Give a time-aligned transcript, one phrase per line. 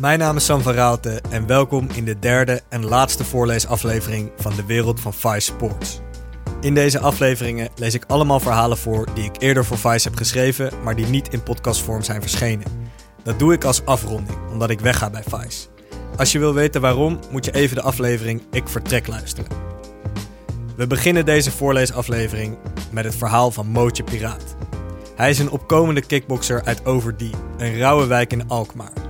[0.00, 4.56] Mijn naam is Sam van Raalte en welkom in de derde en laatste voorleesaflevering van
[4.56, 6.00] de wereld van Vice Sports.
[6.60, 10.72] In deze afleveringen lees ik allemaal verhalen voor die ik eerder voor Vice heb geschreven,
[10.84, 12.66] maar die niet in podcastvorm zijn verschenen.
[13.22, 15.66] Dat doe ik als afronding, omdat ik wegga bij Vice.
[16.16, 19.50] Als je wil weten waarom, moet je even de aflevering Ik Vertrek luisteren.
[20.76, 22.58] We beginnen deze voorleesaflevering
[22.90, 24.56] met het verhaal van Mootje Piraat.
[25.16, 29.07] Hij is een opkomende kickbokser uit Overdie, een rauwe wijk in Alkmaar.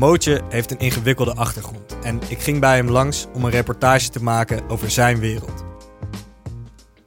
[0.00, 4.22] Mootje heeft een ingewikkelde achtergrond en ik ging bij hem langs om een reportage te
[4.22, 5.64] maken over zijn wereld.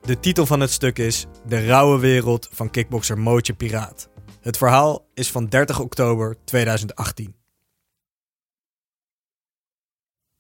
[0.01, 4.09] De titel van het stuk is De rauwe wereld van kickbokser Mootje Piraat.
[4.41, 7.35] Het verhaal is van 30 oktober 2018.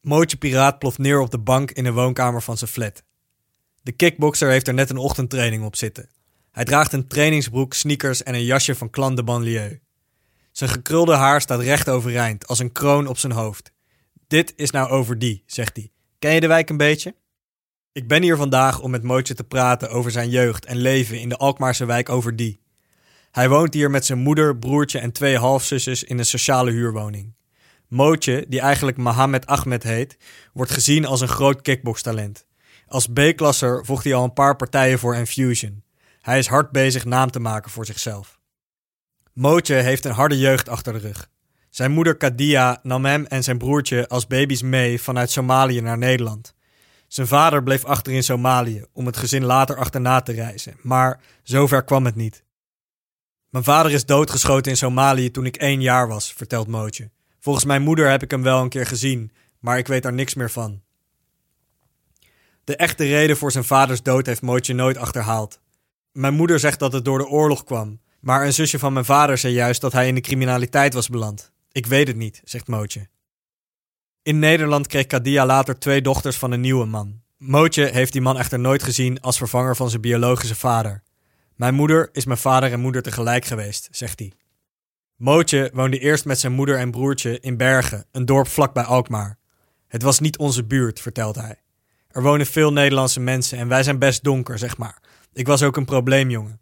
[0.01, 3.03] Mootje Piraat ploft neer op de bank in de woonkamer van zijn flat.
[3.81, 6.09] De kickbokser heeft er net een ochtendtraining op zitten.
[6.51, 9.82] Hij draagt een trainingsbroek, sneakers en een jasje van Clan de Banlieue.
[10.53, 13.71] Zijn gekrulde haar staat recht overeind, als een kroon op zijn hoofd.
[14.27, 15.91] Dit is nou over die, zegt hij.
[16.19, 17.15] Ken je de wijk een beetje?
[17.91, 21.29] Ik ben hier vandaag om met Mootje te praten over zijn jeugd en leven in
[21.29, 22.61] de Alkmaarse wijk over die.
[23.31, 27.35] Hij woont hier met zijn moeder, broertje en twee halfzusjes in een sociale huurwoning.
[27.87, 30.17] Mootje, die eigenlijk Mohammed Ahmed heet,
[30.53, 32.45] wordt gezien als een groot kickboxtalent.
[32.87, 35.83] Als B-klasser vocht hij al een paar partijen voor Infusion.
[36.21, 38.41] Hij is hard bezig naam te maken voor zichzelf.
[39.33, 41.29] Mootje heeft een harde jeugd achter de rug.
[41.69, 46.53] Zijn moeder Kadia nam hem en zijn broertje als baby's mee vanuit Somalië naar Nederland.
[47.07, 51.83] Zijn vader bleef achter in Somalië om het gezin later achterna te reizen, maar zover
[51.83, 52.43] kwam het niet.
[53.49, 57.09] Mijn vader is doodgeschoten in Somalië toen ik één jaar was, vertelt Mootje.
[57.39, 60.33] Volgens mijn moeder heb ik hem wel een keer gezien, maar ik weet daar niks
[60.33, 60.81] meer van.
[62.63, 65.59] De echte reden voor zijn vaders dood heeft Mootje nooit achterhaald.
[66.11, 69.37] Mijn moeder zegt dat het door de oorlog kwam, maar een zusje van mijn vader
[69.37, 71.51] zei juist dat hij in de criminaliteit was beland.
[71.71, 73.07] Ik weet het niet, zegt Mootje.
[74.21, 77.21] In Nederland kreeg Kadia later twee dochters van een nieuwe man.
[77.37, 81.03] Mootje heeft die man echter nooit gezien als vervanger van zijn biologische vader.
[81.55, 84.33] Mijn moeder is mijn vader en moeder tegelijk geweest, zegt hij.
[85.15, 89.37] Mootje woonde eerst met zijn moeder en broertje in Bergen, een dorp vlakbij Alkmaar.
[89.87, 91.59] Het was niet onze buurt, vertelt hij.
[92.07, 95.01] Er wonen veel Nederlandse mensen en wij zijn best donker, zeg maar.
[95.33, 96.61] Ik was ook een probleemjongen.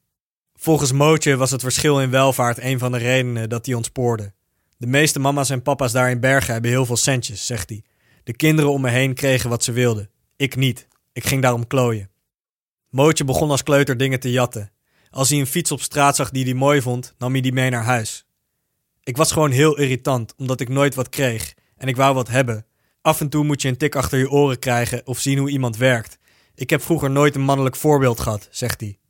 [0.63, 4.33] Volgens Mootje was het verschil in welvaart een van de redenen dat hij ontspoorde.
[4.77, 7.83] De meeste mama's en papa's daar in Bergen hebben heel veel centjes, zegt hij.
[8.23, 10.09] De kinderen om me heen kregen wat ze wilden.
[10.35, 10.87] Ik niet.
[11.13, 12.09] Ik ging daarom klooien.
[12.89, 14.71] Mootje begon als kleuter dingen te jatten.
[15.09, 17.69] Als hij een fiets op straat zag die hij mooi vond, nam hij die mee
[17.69, 18.25] naar huis.
[19.03, 22.65] Ik was gewoon heel irritant, omdat ik nooit wat kreeg en ik wou wat hebben.
[23.01, 25.77] Af en toe moet je een tik achter je oren krijgen of zien hoe iemand
[25.77, 26.17] werkt.
[26.55, 29.00] Ik heb vroeger nooit een mannelijk voorbeeld gehad, zegt hij.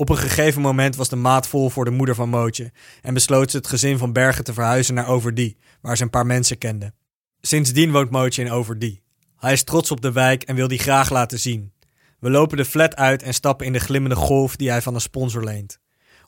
[0.00, 2.72] Op een gegeven moment was de maat vol voor de moeder van Mootje
[3.02, 6.26] en besloot ze het gezin van Bergen te verhuizen naar Overdie, waar ze een paar
[6.26, 6.92] mensen kende.
[7.40, 9.02] Sindsdien woont Mootje in Overdie.
[9.36, 11.72] Hij is trots op de wijk en wil die graag laten zien.
[12.18, 15.00] We lopen de flat uit en stappen in de glimmende golf die hij van een
[15.00, 15.78] sponsor leent.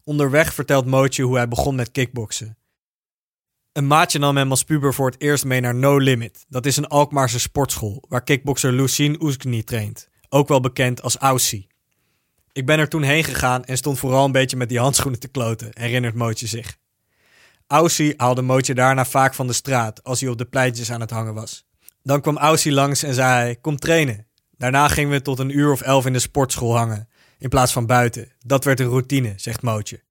[0.04, 2.56] Onderweg vertelt Mootje hoe hij begon met kickboksen.
[3.72, 6.44] Een maatje nam hem als puber voor het eerst mee naar No Limit.
[6.48, 11.70] Dat is een Alkmaarse sportschool waar kickbokser Lucien Oeskni traint, ook wel bekend als Aussie.
[12.52, 15.28] Ik ben er toen heen gegaan en stond vooral een beetje met die handschoenen te
[15.28, 16.76] kloten, herinnert Mootje zich.
[17.66, 21.10] Aussie haalde Mootje daarna vaak van de straat als hij op de pleitjes aan het
[21.10, 21.66] hangen was.
[22.02, 24.26] Dan kwam Aussie langs en zei hij, kom trainen.
[24.56, 27.08] Daarna gingen we tot een uur of elf in de sportschool hangen,
[27.38, 28.32] in plaats van buiten.
[28.38, 30.02] Dat werd een routine, zegt Mootje.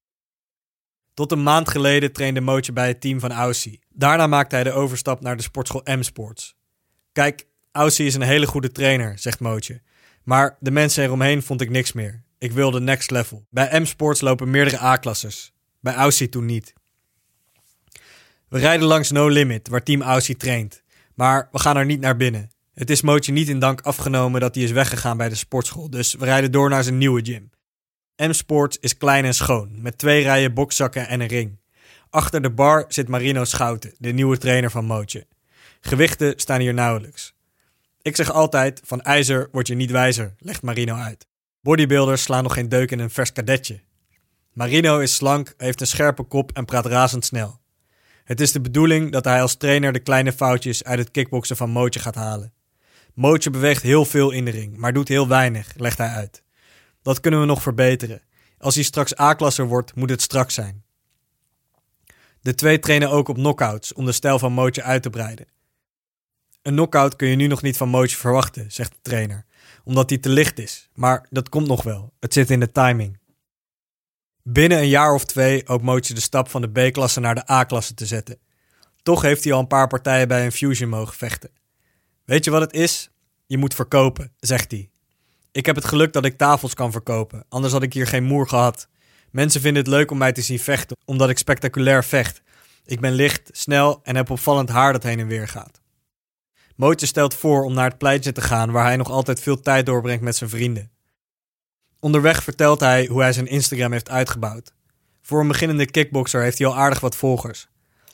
[1.13, 3.80] Tot een maand geleden trainde Mootje bij het team van Aussie.
[3.90, 6.56] Daarna maakte hij de overstap naar de sportschool M-Sports.
[7.12, 9.81] Kijk, Aussie is een hele goede trainer, zegt Mootje.
[10.24, 12.24] Maar de mensen eromheen vond ik niks meer.
[12.41, 13.46] Ik wilde next level.
[13.50, 15.53] Bij M-Sports lopen meerdere A-klassers.
[15.79, 16.74] Bij Aussie toen niet.
[18.47, 20.84] We rijden langs No Limit, waar team Aussie traint.
[21.16, 22.51] Maar we gaan er niet naar binnen.
[22.74, 25.90] Het is Mootje niet in dank afgenomen dat hij is weggegaan bij de sportschool.
[25.90, 27.50] Dus we rijden door naar zijn nieuwe gym.
[28.16, 31.60] M-Sports is klein en schoon, met twee rijen bokzakken en een ring.
[32.10, 35.27] Achter de bar zit Marino Schouten, de nieuwe trainer van Mootje.
[35.81, 37.33] Gewichten staan hier nauwelijks.
[38.01, 41.30] Ik zeg altijd, van ijzer word je niet wijzer, legt Marino uit.
[41.62, 43.81] Bodybuilders slaan nog geen deuk in een vers kadetje.
[44.54, 47.60] Marino is slank, heeft een scherpe kop en praat razendsnel.
[48.24, 51.69] Het is de bedoeling dat hij als trainer de kleine foutjes uit het kickboksen van
[51.69, 52.54] Mootje gaat halen.
[53.13, 56.44] Mootje beweegt heel veel in de ring, maar doet heel weinig, legt hij uit.
[57.02, 58.22] Dat kunnen we nog verbeteren.
[58.57, 60.84] Als hij straks A-klasser wordt, moet het strak zijn.
[62.42, 65.48] De twee trainen ook op knockouts om de stijl van Mootje uit te breiden.
[66.62, 69.46] Een knockout kun je nu nog niet van Mootje verwachten, zegt de trainer,
[69.83, 70.89] omdat hij te licht is.
[70.94, 72.13] Maar dat komt nog wel.
[72.19, 73.19] Het zit in de timing.
[74.44, 77.94] Binnen een jaar of twee hoopt Mootje de stap van de B-klasse naar de A-klasse
[77.94, 78.39] te zetten.
[79.04, 81.50] Toch heeft hij al een paar partijen bij een Fusion mogen vechten.
[82.25, 83.10] Weet je wat het is?
[83.45, 84.89] Je moet verkopen, zegt hij.
[85.51, 88.48] Ik heb het geluk dat ik tafels kan verkopen, anders had ik hier geen moer
[88.48, 88.88] gehad.
[89.31, 92.42] Mensen vinden het leuk om mij te zien vechten, omdat ik spectaculair vecht.
[92.86, 95.81] Ik ben licht, snel en heb opvallend haar dat heen en weer gaat.
[96.81, 99.86] Mootje stelt voor om naar het pleintje te gaan waar hij nog altijd veel tijd
[99.86, 100.92] doorbrengt met zijn vrienden.
[102.00, 104.74] Onderweg vertelt hij hoe hij zijn Instagram heeft uitgebouwd.
[105.22, 107.68] Voor een beginnende kickboxer heeft hij al aardig wat volgers.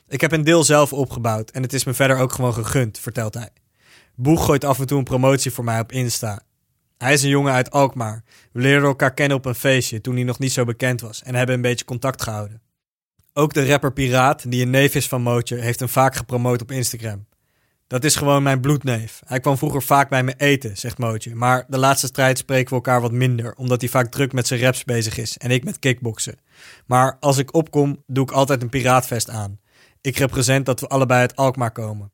[0.08, 3.34] Ik heb een deel zelf opgebouwd en het is me verder ook gewoon gegund, vertelt
[3.34, 3.50] hij.
[4.14, 6.40] Boeg gooit af en toe een promotie voor mij op Insta.
[6.98, 8.22] Hij is een jongen uit Alkmaar.
[8.52, 11.34] We leerden elkaar kennen op een feestje toen hij nog niet zo bekend was en
[11.34, 12.62] hebben een beetje contact gehouden.
[13.32, 16.70] Ook de rapper Piraat, die een neef is van Mootje, heeft hem vaak gepromoot op
[16.70, 17.26] Instagram.
[17.88, 19.20] Dat is gewoon mijn bloedneef.
[19.24, 21.34] Hij kwam vroeger vaak bij me eten, zegt Mootje.
[21.34, 24.60] Maar de laatste strijd spreken we elkaar wat minder, omdat hij vaak druk met zijn
[24.60, 26.38] raps bezig is en ik met kickboksen.
[26.86, 29.58] Maar als ik opkom, doe ik altijd een piraatvest aan.
[30.00, 32.12] Ik represent dat we allebei uit Alkmaar komen.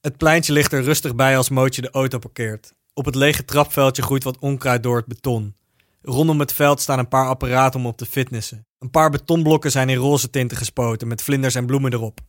[0.00, 2.72] Het pleintje ligt er rustig bij als Mootje de auto parkeert.
[2.94, 5.56] Op het lege trapveldje groeit wat onkruid door het beton.
[6.02, 8.66] Rondom het veld staan een paar apparaten om op te fitnessen.
[8.78, 12.20] Een paar betonblokken zijn in roze tinten gespoten met vlinders en bloemen erop.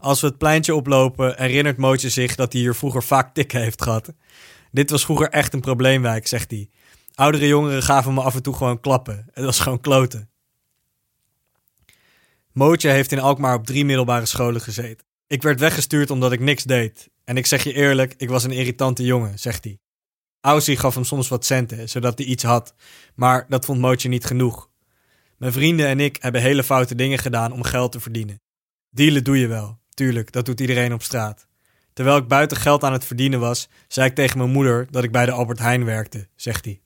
[0.00, 3.82] Als we het pleintje oplopen, herinnert Mootje zich dat hij hier vroeger vaak tikken heeft
[3.82, 4.12] gehad.
[4.70, 6.70] Dit was vroeger echt een probleemwijk, zegt hij.
[7.14, 9.26] Oudere jongeren gaven me af en toe gewoon klappen.
[9.32, 10.30] Het was gewoon kloten.
[12.52, 15.06] Mootje heeft in Alkmaar op drie middelbare scholen gezeten.
[15.26, 17.10] Ik werd weggestuurd omdat ik niks deed.
[17.24, 19.78] En ik zeg je eerlijk, ik was een irritante jongen, zegt hij.
[20.40, 22.74] Aussie gaf hem soms wat centen, zodat hij iets had.
[23.14, 24.70] Maar dat vond Mootje niet genoeg.
[25.36, 28.40] Mijn vrienden en ik hebben hele foute dingen gedaan om geld te verdienen.
[28.90, 31.46] Dealen doe je wel, tuurlijk, dat doet iedereen op straat.
[31.92, 35.12] Terwijl ik buiten geld aan het verdienen was, zei ik tegen mijn moeder dat ik
[35.12, 36.80] bij de Albert Heijn werkte, zegt hij.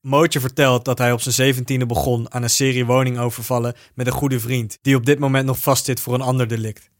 [0.00, 4.40] Mootje vertelt dat hij op zijn zeventiende begon aan een serie woningovervallen met een goede
[4.40, 6.90] vriend, die op dit moment nog vastzit voor een ander delict.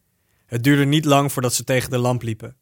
[0.46, 2.56] Het duurde niet lang voordat ze tegen de lamp liepen.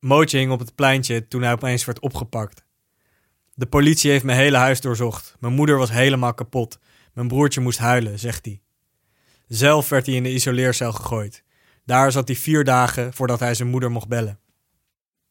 [0.00, 2.64] Mootje hing op het pleintje toen hij opeens werd opgepakt.
[3.54, 5.36] De politie heeft mijn hele huis doorzocht.
[5.40, 6.78] Mijn moeder was helemaal kapot.
[7.12, 8.60] Mijn broertje moest huilen, zegt hij.
[9.46, 11.46] Zelf werd hij in de isoleercel gegooid.
[11.88, 14.38] Daar zat hij vier dagen voordat hij zijn moeder mocht bellen.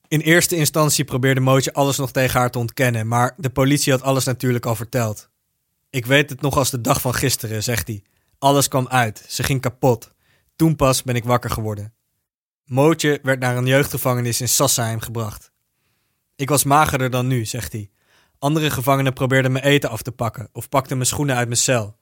[0.07, 4.01] In eerste instantie probeerde Mootje alles nog tegen haar te ontkennen, maar de politie had
[4.01, 5.29] alles natuurlijk al verteld.
[5.89, 8.03] Ik weet het nog als de dag van gisteren, zegt hij.
[8.39, 10.11] Alles kwam uit, ze ging kapot.
[10.55, 11.93] Toen pas ben ik wakker geworden.
[12.65, 15.51] Mootje werd naar een jeugdgevangenis in Sassheim gebracht.
[16.35, 17.89] Ik was magerder dan nu, zegt hij.
[18.39, 21.97] Andere gevangenen probeerden me eten af te pakken of pakten mijn schoenen uit mijn cel.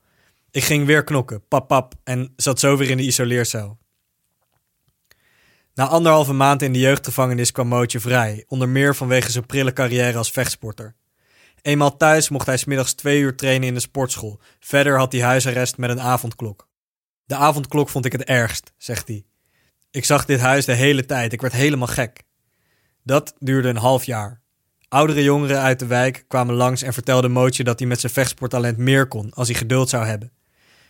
[0.51, 3.77] Ik ging weer knokken, pap pap, en zat zo weer in de isoleercel.
[5.75, 10.17] Na anderhalve maand in de jeugdgevangenis kwam Mootje vrij, onder meer vanwege zijn prille carrière
[10.17, 10.95] als vechtsporter.
[11.61, 14.39] Eenmaal thuis mocht hij smiddags twee uur trainen in de sportschool.
[14.59, 16.67] Verder had hij huisarrest met een avondklok.
[17.25, 19.25] De avondklok vond ik het ergst, zegt hij.
[19.91, 22.23] Ik zag dit huis de hele tijd, ik werd helemaal gek.
[23.03, 24.41] Dat duurde een half jaar.
[24.87, 28.77] Oudere jongeren uit de wijk kwamen langs en vertelden Mootje dat hij met zijn vechtsporttalent
[28.77, 30.31] meer kon als hij geduld zou hebben.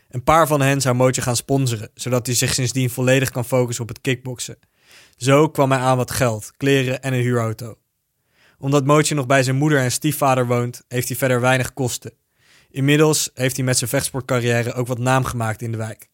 [0.10, 3.84] Een paar van hen zou Mootje gaan sponsoren, zodat hij zich sindsdien volledig kan focussen
[3.84, 4.58] op het kickboksen.
[5.16, 7.78] Zo kwam hij aan wat geld, kleren en een huurauto.
[8.58, 12.14] Omdat Mootje nog bij zijn moeder en stiefvader woont, heeft hij verder weinig kosten.
[12.70, 16.10] Inmiddels heeft hij met zijn vechtsportcarrière ook wat naam gemaakt in de wijk.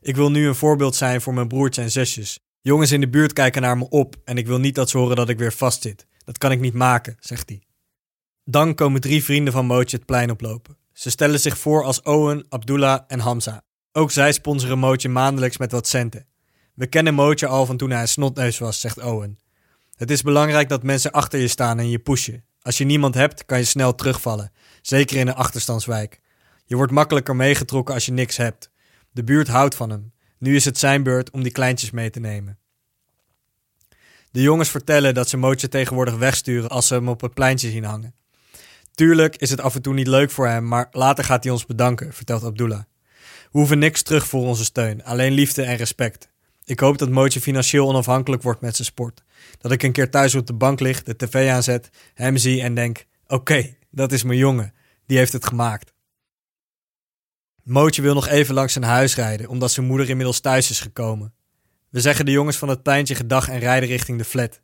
[0.00, 2.38] Ik wil nu een voorbeeld zijn voor mijn broertjes en zusjes.
[2.60, 5.16] Jongens in de buurt kijken naar me op en ik wil niet dat ze horen
[5.16, 6.06] dat ik weer vastzit.
[6.24, 7.62] Dat kan ik niet maken, zegt hij.
[8.44, 10.76] Dan komen drie vrienden van Mootje het plein oplopen.
[10.92, 13.62] Ze stellen zich voor als Owen, Abdullah en Hamza.
[13.92, 16.26] Ook zij sponsoren Mootje maandelijks met wat centen.
[16.78, 19.38] We kennen Mootje al van toen hij een snotneus was, zegt Owen.
[19.96, 22.44] Het is belangrijk dat mensen achter je staan en je pushen.
[22.62, 26.20] Als je niemand hebt, kan je snel terugvallen, zeker in een achterstandswijk.
[26.64, 28.70] Je wordt makkelijker meegetrokken als je niks hebt.
[29.10, 30.12] De buurt houdt van hem.
[30.38, 32.58] Nu is het zijn beurt om die kleintjes mee te nemen.
[34.30, 37.84] De jongens vertellen dat ze Mootje tegenwoordig wegsturen als ze hem op het pleintje zien
[37.84, 38.14] hangen.
[38.94, 41.66] Tuurlijk is het af en toe niet leuk voor hem, maar later gaat hij ons
[41.66, 42.82] bedanken, vertelt Abdullah.
[43.22, 46.28] We hoeven niks terug voor onze steun, alleen liefde en respect.
[46.68, 49.22] Ik hoop dat Mootje financieel onafhankelijk wordt met zijn sport.
[49.58, 52.74] Dat ik een keer thuis op de bank lig, de tv aanzet, hem zie en
[52.74, 54.74] denk: oké, dat is mijn jongen,
[55.06, 55.92] die heeft het gemaakt.
[57.62, 61.34] Mootje wil nog even langs zijn huis rijden, omdat zijn moeder inmiddels thuis is gekomen.
[61.88, 64.60] We zeggen de jongens van het pleintje gedag en rijden richting de flat.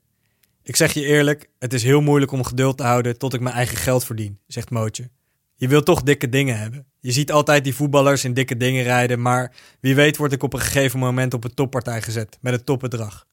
[0.62, 3.54] Ik zeg je eerlijk, het is heel moeilijk om geduld te houden tot ik mijn
[3.54, 5.10] eigen geld verdien, zegt Mootje.
[5.54, 6.86] Je wilt toch dikke dingen hebben.
[7.00, 10.52] Je ziet altijd die voetballers in dikke dingen rijden, maar wie weet word ik op
[10.52, 13.26] een gegeven moment op een toppartij gezet met een topbedrag.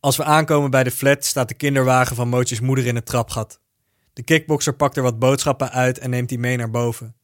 [0.00, 3.60] Als we aankomen bij de flat staat de kinderwagen van Mootjes moeder in het trapgat.
[4.12, 7.14] De kickbokser pakt er wat boodschappen uit en neemt die mee naar boven.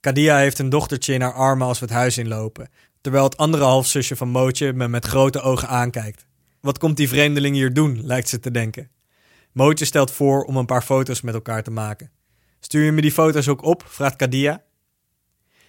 [0.00, 2.68] Kadia heeft een dochtertje in haar armen als we het huis inlopen.
[3.00, 6.26] terwijl het andere halfzusje van Mootje me met grote ogen aankijkt.
[6.60, 8.90] Wat komt die vreemdeling hier doen, lijkt ze te denken.
[9.52, 12.10] Mootje stelt voor om een paar foto's met elkaar te maken.
[12.64, 13.84] Stuur je me die foto's ook op?
[13.86, 14.62] vraagt Kadia.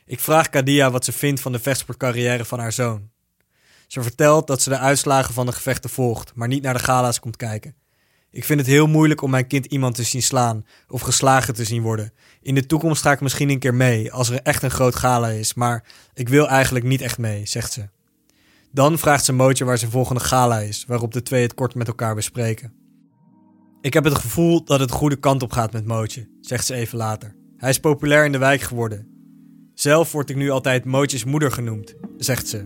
[0.06, 3.10] Ik vraag Kadia wat ze vindt van de vechtsportcarrière van haar zoon.
[3.88, 7.20] Ze vertelt dat ze de uitslagen van de gevechten volgt, maar niet naar de gala's
[7.20, 7.76] komt kijken.
[8.32, 11.66] Ik vind het heel moeilijk om mijn kind iemand te zien slaan of geslagen te
[11.66, 12.14] zien worden.
[12.42, 15.30] In de toekomst ga ik misschien een keer mee als er echt een groot gala
[15.30, 15.84] is, maar
[16.14, 17.90] ik wil eigenlijk niet echt mee, zegt ze.
[18.72, 21.88] Dan vraagt ze Mootje waar zijn volgende gala is, waarop de twee het kort met
[21.88, 22.85] elkaar bespreken.
[23.86, 26.74] Ik heb het gevoel dat het de goede kant op gaat met Mootje, zegt ze
[26.74, 27.36] even later.
[27.58, 29.08] Hij is populair in de wijk geworden.
[29.74, 32.66] Zelf word ik nu altijd Mootjes moeder genoemd, zegt ze.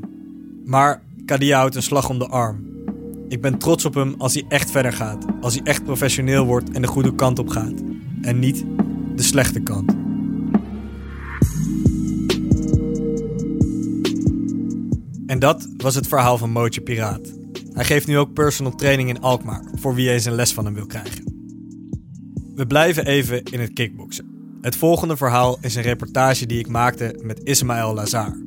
[0.66, 2.66] Maar Kadia houdt een slag om de arm.
[3.28, 5.26] Ik ben trots op hem als hij echt verder gaat.
[5.42, 7.82] Als hij echt professioneel wordt en de goede kant op gaat.
[8.22, 8.66] En niet
[9.16, 9.92] de slechte kant.
[15.26, 17.38] En dat was het verhaal van Mootje Piraat.
[17.80, 20.74] Hij geeft nu ook personal training in Alkmaar, voor wie eens een les van hem
[20.74, 21.24] wil krijgen.
[22.56, 24.58] We blijven even in het kickboksen.
[24.62, 28.38] Het volgende verhaal is een reportage die ik maakte met Ismaël Lazar.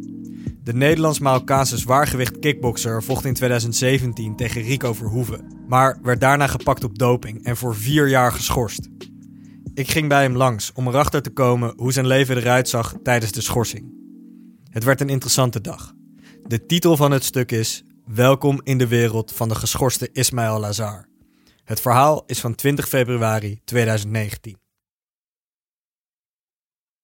[0.62, 6.98] De Nederlands-Marokkaanse zwaargewicht kickbokser vocht in 2017 tegen Rico Verhoeven, maar werd daarna gepakt op
[6.98, 8.88] doping en voor vier jaar geschorst.
[9.74, 13.32] Ik ging bij hem langs om erachter te komen hoe zijn leven eruit zag tijdens
[13.32, 13.92] de schorsing.
[14.70, 15.92] Het werd een interessante dag.
[16.46, 21.08] De titel van het stuk is Welkom in de wereld van de geschorste Ismaël Lazar.
[21.64, 24.58] Het verhaal is van 20 februari 2019.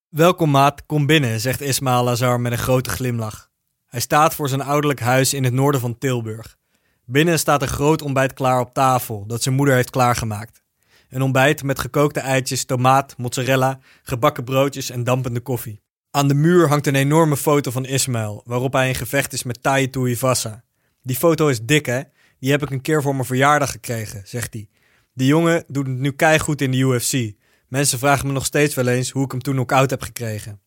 [0.08, 3.50] Welkom maat, kom binnen, zegt Ismaël Lazar met een grote glimlach.
[3.86, 6.56] Hij staat voor zijn ouderlijk huis in het noorden van Tilburg.
[7.04, 10.62] Binnen staat een groot ontbijt klaar op tafel dat zijn moeder heeft klaargemaakt.
[11.08, 15.82] Een ontbijt met gekookte eitjes, tomaat, mozzarella, gebakken broodjes en dampende koffie.
[16.10, 19.62] Aan de muur hangt een enorme foto van Ismaël, waarop hij in gevecht is met
[19.62, 20.66] Tai Tuivasa.
[21.08, 22.00] Die foto is dik, hè?
[22.38, 24.68] Die heb ik een keer voor mijn verjaardag gekregen, zegt hij.
[25.14, 27.32] Die jongen doet het nu keihard in de UFC.
[27.68, 30.60] Mensen vragen me nog steeds wel eens hoe ik hem toen ook oud heb gekregen.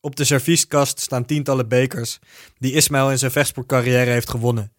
[0.00, 2.18] Op de servieskast staan tientallen bekers
[2.58, 4.72] die Ismaël in zijn vechtsportcarrière heeft gewonnen.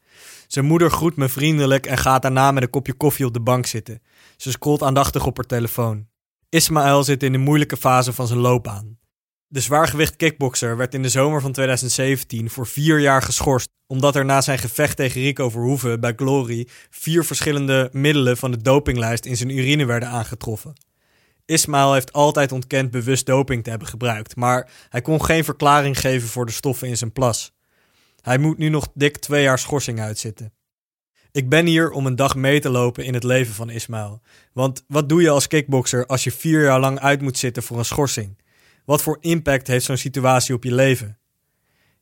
[0.47, 3.65] Zijn moeder groet me vriendelijk en gaat daarna met een kopje koffie op de bank
[3.65, 4.01] zitten.
[4.37, 6.07] Ze scrolt aandachtig op haar telefoon.
[6.49, 8.97] Ismaël zit in de moeilijke fase van zijn loopbaan.
[9.53, 14.25] De zwaargewicht kickbokser werd in de zomer van 2017 voor vier jaar geschorst, omdat er
[14.25, 19.37] na zijn gevecht tegen Rico Verhoeven bij Glory vier verschillende middelen van de dopinglijst in
[19.37, 20.73] zijn urine werden aangetroffen.
[21.45, 26.29] Ismail heeft altijd ontkend bewust doping te hebben gebruikt, maar hij kon geen verklaring geven
[26.29, 27.51] voor de stoffen in zijn plas.
[28.21, 30.53] Hij moet nu nog dik twee jaar schorsing uitzitten.
[31.31, 34.21] Ik ben hier om een dag mee te lopen in het leven van Ismail.
[34.53, 37.77] Want wat doe je als kickbokser als je vier jaar lang uit moet zitten voor
[37.77, 38.41] een schorsing?
[38.85, 41.17] Wat voor impact heeft zo'n situatie op je leven?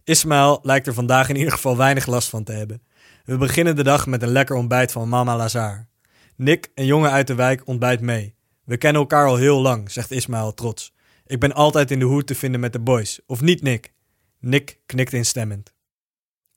[0.04, 2.82] Ismail lijkt er vandaag in ieder geval weinig last van te hebben.
[3.24, 5.88] We beginnen de dag met een lekker ontbijt van mama Lazar.
[6.36, 8.36] Nick, een jongen uit de wijk, ontbijt mee.
[8.64, 10.94] We kennen elkaar al heel lang, zegt Ismail trots.
[11.26, 13.20] Ik ben altijd in de hoed te vinden met de boys.
[13.26, 13.94] Of niet, Nick?
[14.40, 15.74] Nick knikt instemmend.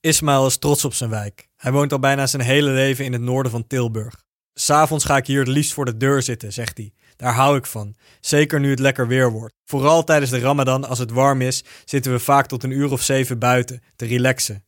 [0.00, 1.49] Ismail is trots op zijn wijk.
[1.57, 4.25] Hij woont al bijna zijn hele leven in het noorden van Tilburg.
[4.54, 6.93] S'avonds ga ik hier het liefst voor de deur zitten, zegt hij.
[7.16, 7.94] Daar hou ik van.
[8.21, 9.54] Zeker nu het lekker weer wordt.
[9.64, 13.02] Vooral tijdens de Ramadan, als het warm is, zitten we vaak tot een uur of
[13.02, 14.64] zeven buiten te relaxen.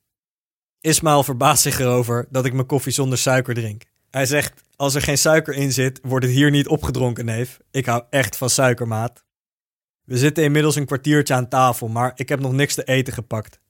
[0.81, 3.83] Ismail verbaast zich erover dat ik mijn koffie zonder suiker drink.
[4.11, 7.59] Hij zegt: Als er geen suiker in zit, wordt het hier niet opgedronken, neef.
[7.71, 9.25] Ik hou echt van suikermaat.
[10.05, 13.61] We zitten inmiddels een kwartiertje aan tafel, maar ik heb nog niks te eten gepakt.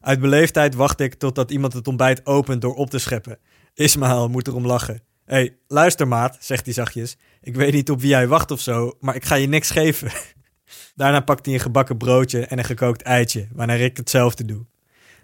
[0.00, 3.38] Uit beleefdheid wacht ik totdat iemand het ontbijt opent door op te scheppen.
[3.74, 5.02] Ismaël moet erom lachen.
[5.24, 7.16] Hé, hey, luister maat, zegt hij zachtjes.
[7.42, 10.12] Ik weet niet op wie jij wacht of zo, maar ik ga je niks geven.
[10.94, 14.66] Daarna pakt hij een gebakken broodje en een gekookt eitje, waarna ik hetzelfde doe.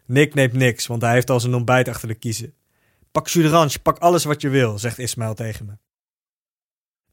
[0.06, 2.54] Nick neemt niks, want hij heeft al zijn ontbijt achter de kiezen.
[3.12, 5.72] Pak jus pak alles wat je wil, zegt Ismaël tegen me.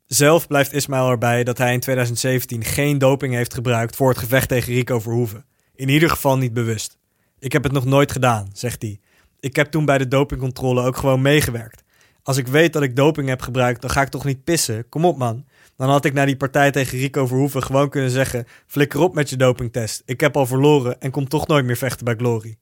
[0.05, 4.47] Zelf blijft Ismaël erbij dat hij in 2017 geen doping heeft gebruikt voor het gevecht
[4.47, 5.45] tegen Rico Verhoeven.
[5.75, 6.97] In ieder geval niet bewust.
[7.39, 8.99] Ik heb het nog nooit gedaan, zegt hij.
[9.39, 11.83] Ik heb toen bij de dopingcontrole ook gewoon meegewerkt.
[12.25, 14.89] Als ik weet dat ik doping heb gebruikt, dan ga ik toch niet pissen?
[14.89, 15.45] Kom op, man.
[15.77, 19.29] Dan had ik na die partij tegen Rico Verhoeven gewoon kunnen zeggen: flikker op met
[19.29, 20.01] je dopingtest.
[20.05, 22.57] Ik heb al verloren en kom toch nooit meer vechten bij Glory.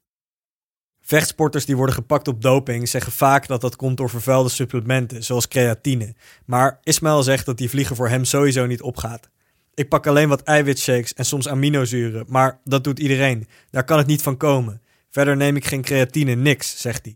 [1.02, 5.48] Vechtsporters die worden gepakt op doping zeggen vaak dat dat komt door vervuilde supplementen, zoals
[5.48, 6.16] creatine.
[6.46, 9.30] Maar Ismail zegt dat die vliegen voor hem sowieso niet opgaat.
[9.74, 13.48] Ik pak alleen wat eiwitshakes en soms aminozuren, maar dat doet iedereen.
[13.70, 14.82] Daar kan het niet van komen.
[15.10, 17.16] Verder neem ik geen creatine, niks, zegt hij.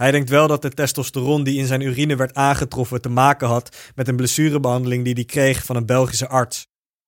[0.00, 3.76] Hij denkt wel dat de testosteron die in zijn urine werd aangetroffen te maken had
[3.94, 6.66] met een blessurebehandeling die hij kreeg van een Belgische arts.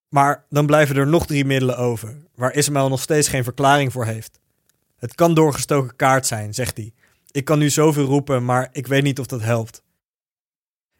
[0.09, 4.05] Maar dan blijven er nog drie middelen over, waar Ismail nog steeds geen verklaring voor
[4.05, 4.39] heeft.
[4.97, 6.93] Het kan doorgestoken kaart zijn, zegt hij.
[7.31, 9.83] Ik kan nu zoveel roepen, maar ik weet niet of dat helpt.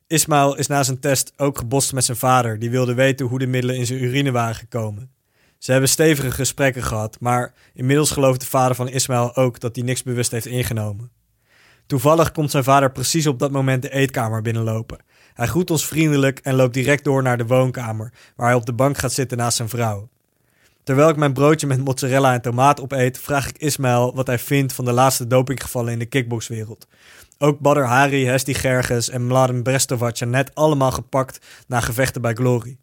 [0.08, 3.48] Ismail is na zijn test ook gebost met zijn vader, die wilde weten hoe de
[3.48, 5.12] middelen in zijn urine waren gekomen.
[5.58, 9.86] Ze hebben stevige gesprekken gehad, maar inmiddels gelooft de vader van Ismail ook dat hij
[9.86, 11.12] niks bewust heeft ingenomen.
[11.86, 14.98] Toevallig komt zijn vader precies op dat moment de eetkamer binnenlopen.
[15.34, 18.74] Hij groet ons vriendelijk en loopt direct door naar de woonkamer, waar hij op de
[18.74, 20.10] bank gaat zitten naast zijn vrouw.
[20.84, 24.74] Terwijl ik mijn broodje met mozzarella en tomaat opeet, vraag ik Ismail wat hij vindt
[24.74, 26.88] van de laatste dopinggevallen in de kickboxwereld.
[27.38, 32.34] Ook Badr Hari, Hesti Gerges en Mladen Brestovac zijn net allemaal gepakt na gevechten bij
[32.34, 32.78] Glory.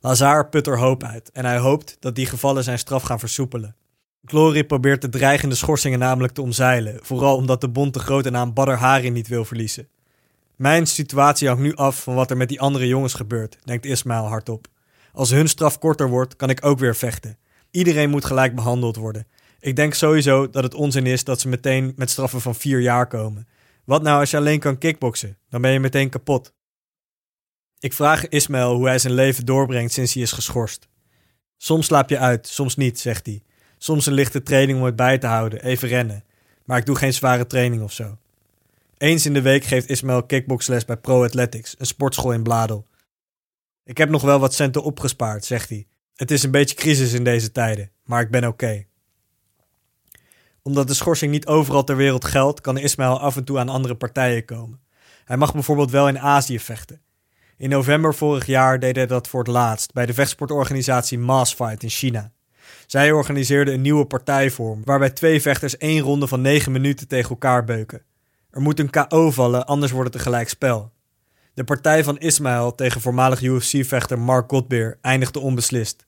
[0.00, 3.76] Lazar put er hoop uit en hij hoopt dat die gevallen zijn straf gaan versoepelen.
[4.24, 8.52] Glory probeert de dreigende schorsingen namelijk te omzeilen, vooral omdat de bond de grote naam
[8.54, 9.88] Badr Hari niet wil verliezen.
[10.56, 14.24] Mijn situatie hangt nu af van wat er met die andere jongens gebeurt, denkt Ismail
[14.24, 14.66] hardop.
[15.12, 17.38] Als hun straf korter wordt, kan ik ook weer vechten.
[17.70, 19.26] Iedereen moet gelijk behandeld worden.
[19.60, 23.06] Ik denk sowieso dat het onzin is dat ze meteen met straffen van vier jaar
[23.06, 23.48] komen.
[23.84, 25.38] Wat nou als je alleen kan kickboksen?
[25.48, 26.52] Dan ben je meteen kapot.
[27.78, 30.88] Ik vraag Ismail hoe hij zijn leven doorbrengt sinds hij is geschorst.
[31.56, 33.42] Soms slaap je uit, soms niet, zegt hij.
[33.82, 36.24] Soms een lichte training om het bij te houden, even rennen.
[36.64, 38.18] Maar ik doe geen zware training of zo.
[38.98, 42.86] Eens in de week geeft Ismail kickboxles bij Pro Athletics, een sportschool in Bladel.
[43.84, 45.86] Ik heb nog wel wat centen opgespaard, zegt hij.
[46.14, 48.84] Het is een beetje crisis in deze tijden, maar ik ben oké.
[50.62, 53.94] Omdat de schorsing niet overal ter wereld geldt, kan Ismail af en toe aan andere
[53.94, 54.80] partijen komen.
[55.24, 57.00] Hij mag bijvoorbeeld wel in Azië vechten.
[57.56, 61.90] In november vorig jaar deed hij dat voor het laatst bij de vechtsportorganisatie Massfight in
[61.90, 62.32] China.
[62.92, 67.64] Zij organiseerde een nieuwe partijvorm waarbij twee vechters één ronde van 9 minuten tegen elkaar
[67.64, 68.02] beuken.
[68.50, 70.92] Er moet een KO vallen, anders wordt het een gelijk spel.
[71.54, 76.06] De partij van Ismail tegen voormalig UFC-vechter Mark Godbeer eindigde onbeslist.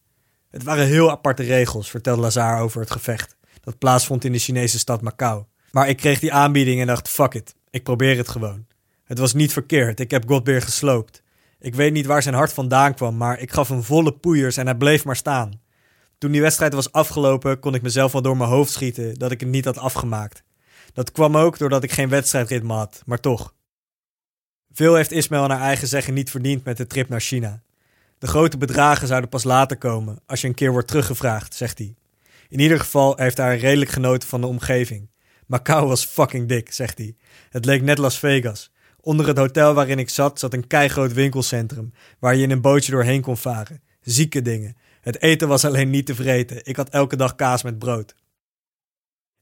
[0.51, 3.37] Het waren heel aparte regels, vertelde Lazar over het gevecht.
[3.61, 5.45] Dat plaatsvond in de Chinese stad Macau.
[5.71, 8.67] Maar ik kreeg die aanbieding en dacht: fuck it, ik probeer het gewoon.
[9.05, 11.23] Het was niet verkeerd, ik heb Godbeer gesloopt.
[11.59, 14.67] Ik weet niet waar zijn hart vandaan kwam, maar ik gaf hem volle poeiers en
[14.67, 15.63] hij bleef maar staan.
[16.19, 19.41] Toen die wedstrijd was afgelopen, kon ik mezelf wel door mijn hoofd schieten dat ik
[19.41, 20.43] het niet had afgemaakt.
[20.93, 23.55] Dat kwam ook doordat ik geen wedstrijdritme had, maar toch.
[24.73, 27.63] Veel heeft Ismail naar eigen zeggen niet verdiend met de trip naar China.
[28.19, 31.95] De grote bedragen zouden pas later komen, als je een keer wordt teruggevraagd, zegt hij.
[32.49, 35.11] In ieder geval heeft hij redelijk genoten van de omgeving.
[35.47, 37.17] Macau was fucking dik, zegt hij.
[37.51, 38.73] Het leek net Las Vegas.
[39.01, 42.93] Onder het hotel waarin ik zat, zat een keigroot winkelcentrum, waar je in een bootje
[42.93, 43.83] doorheen kon varen.
[44.01, 44.77] Zieke dingen.
[45.05, 46.61] Het eten was alleen niet te vreten.
[46.63, 48.15] Ik had elke dag kaas met brood.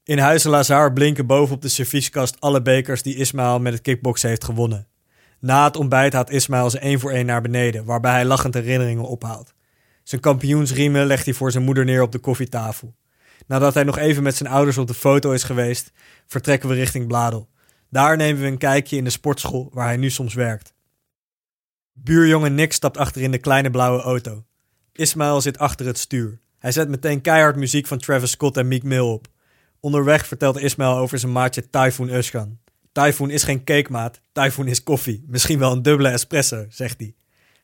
[0.05, 4.45] In Huizen Lazar blinken bovenop de servieskast alle bekers die Ismail met het kickboksen heeft
[4.45, 4.89] gewonnen.
[5.41, 9.05] Na het ontbijt haalt Ismail ze één voor één naar beneden, waarbij hij lachend herinneringen
[9.05, 9.55] ophaalt.
[10.03, 12.95] Zijn kampioensriemen legt hij voor zijn moeder neer op de koffietafel.
[13.47, 15.93] Nadat hij nog even met zijn ouders op de foto is geweest,
[16.27, 17.49] vertrekken we richting Bladel.
[17.91, 20.75] Daar nemen we een kijkje in de sportschool waar hij nu soms werkt.
[21.93, 24.45] Buurjongen Nick stapt achter in de kleine blauwe auto.
[24.93, 26.41] Ismail zit achter het stuur.
[26.59, 29.27] Hij zet meteen keihard muziek van Travis Scott en Meek Mill op.
[29.81, 32.59] Onderweg vertelt Ismail over zijn maatje Typhoon Uskan.
[32.93, 35.25] Typhoon is geen cakemaat, Typhoon is koffie.
[35.27, 37.15] Misschien wel een dubbele espresso, zegt hij.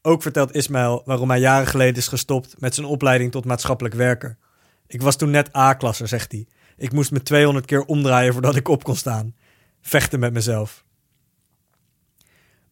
[0.03, 4.39] Ook vertelt Ismail waarom hij jaren geleden is gestopt met zijn opleiding tot maatschappelijk werker.
[4.87, 6.47] Ik was toen net A-klasser, zegt hij.
[6.77, 9.35] Ik moest me 200 keer omdraaien voordat ik op kon staan.
[9.81, 10.85] Vechten met mezelf.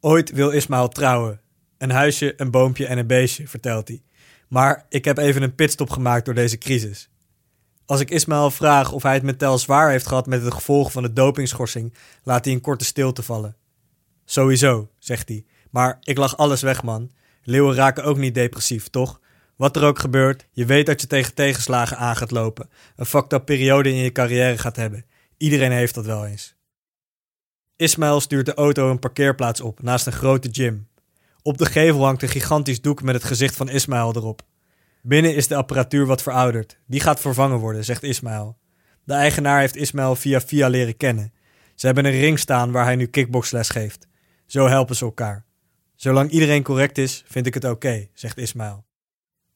[0.01, 1.41] Ooit wil Ismail trouwen.
[1.79, 4.03] Een huisje, een boompje en een beestje, vertelt hij.
[4.49, 7.09] Maar ik heb even een pitstop gemaakt door deze crisis.
[7.87, 10.93] Als ik Ismail vraag of hij het met Tel zwaar heeft gehad met de gevolgen
[10.93, 13.57] van de dopingschorsing, laat hij een korte stilte vallen.
[14.25, 15.45] Sowieso, zegt hij.
[15.71, 17.11] Maar ik lag alles weg, man.
[17.43, 19.21] Leeuwen raken ook niet depressief, toch?
[19.57, 22.69] Wat er ook gebeurt, je weet dat je tegen tegenslagen aan gaat lopen.
[22.97, 25.05] Een fucked periode in je carrière gaat hebben.
[25.37, 26.55] Iedereen heeft dat wel eens.
[27.77, 30.89] Ismail stuurt de auto een parkeerplaats op, naast een grote gym.
[31.47, 34.43] Op de gevel hangt een gigantisch doek met het gezicht van Ismail erop.
[35.03, 36.79] Binnen is de apparatuur wat verouderd.
[36.87, 38.59] Die gaat vervangen worden, zegt Ismail.
[39.05, 41.33] De eigenaar heeft Ismail via via leren kennen.
[41.75, 44.09] Ze hebben een ring staan waar hij nu kickboxles geeft.
[44.47, 45.45] Zo helpen ze elkaar.
[45.95, 48.85] Zolang iedereen correct is, vind ik het oké, zegt Ismail.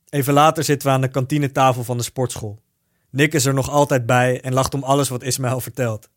[0.09, 2.63] Even later zitten we aan de kantinetafel van de sportschool.
[3.11, 6.11] Nick is er nog altijd bij en lacht om alles wat Ismail vertelt.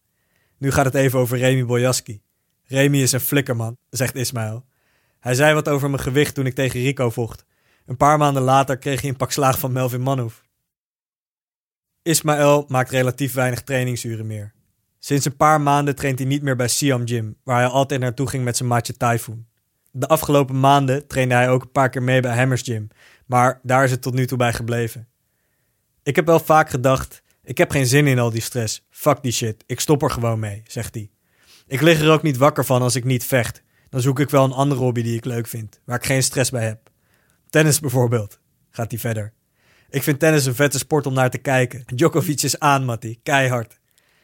[0.58, 2.22] Nu gaat het even over Remy Bojaski.
[2.64, 4.66] Remy is een flikkerman, zegt Ismail.
[5.24, 7.46] Hij zei wat over mijn gewicht toen ik tegen Rico vocht.
[7.86, 10.44] Een paar maanden later kreeg hij een pak slaag van Melvin Manhoef.
[12.02, 14.54] Ismaël maakt relatief weinig trainingsuren meer.
[15.00, 18.28] Sinds een paar maanden traint hij niet meer bij Siam Gym, waar hij altijd naartoe
[18.28, 19.46] ging met zijn maatje Typhoon.
[19.92, 22.88] De afgelopen maanden trainde hij ook een paar keer mee bij Hammers Gym,
[23.26, 25.08] maar daar is het tot nu toe bij gebleven.
[26.04, 28.86] Ik heb wel vaak gedacht, Ik heb geen zin in al die stress.
[28.90, 29.64] Fuck die shit.
[29.66, 31.12] Ik stop er gewoon mee, zegt hij.
[31.68, 33.64] Ik lig er ook niet wakker van als ik niet vecht.
[33.94, 36.50] Dan zoek ik wel een andere hobby die ik leuk vind, waar ik geen stress
[36.50, 36.90] bij heb.
[37.50, 39.34] Tennis bijvoorbeeld, gaat hij verder.
[39.90, 41.84] Ik vind tennis een vette sport om naar te kijken.
[41.86, 43.20] Djokovic is aan, Matty.
[43.24, 43.80] Keihard.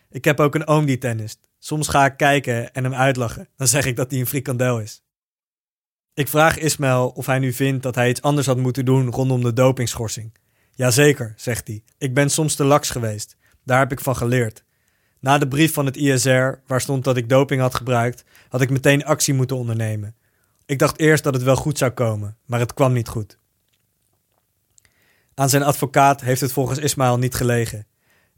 [0.10, 1.40] Ik heb ook een oom die tennist.
[1.60, 3.48] Soms ga ik kijken en hem uitlachen.
[3.56, 5.04] Dan zeg ik dat hij een frikandel is.
[6.14, 9.44] Ik vraag Ismail of hij nu vindt dat hij iets anders had moeten doen rondom
[9.44, 10.36] de dopingschorsing.
[10.72, 11.84] Jazeker, zegt hij.
[11.98, 13.38] Ik ben soms te laks geweest.
[13.64, 14.64] Daar heb ik van geleerd.
[15.20, 18.70] Na de brief van het ISR, waar stond dat ik doping had gebruikt, had ik
[18.70, 20.16] meteen actie moeten ondernemen.
[20.66, 23.38] Ik dacht eerst dat het wel goed zou komen, maar het kwam niet goed.
[25.34, 27.88] Aan zijn advocaat heeft het volgens Ismail niet gelegen.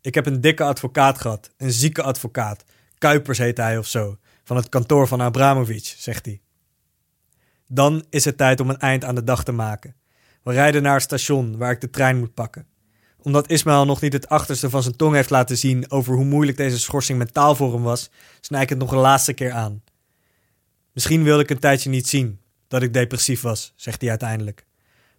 [0.01, 2.63] Ik heb een dikke advocaat gehad, een zieke advocaat.
[2.97, 6.41] Kuipers heet hij of zo, van het kantoor van Abramovic, zegt hij.
[7.67, 9.95] Dan is het tijd om een eind aan de dag te maken.
[10.43, 12.65] We rijden naar het station waar ik de trein moet pakken.
[13.21, 16.57] Omdat Ismail nog niet het achterste van zijn tong heeft laten zien over hoe moeilijk
[16.57, 19.83] deze schorsing mentaal voor hem was, snij ik het nog een laatste keer aan.
[20.93, 24.65] Misschien wilde ik een tijdje niet zien dat ik depressief was, zegt hij uiteindelijk.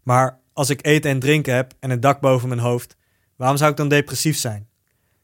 [0.02, 2.96] Maar als ik eten en drinken heb en een dak boven mijn hoofd,
[3.36, 4.68] waarom zou ik dan depressief zijn?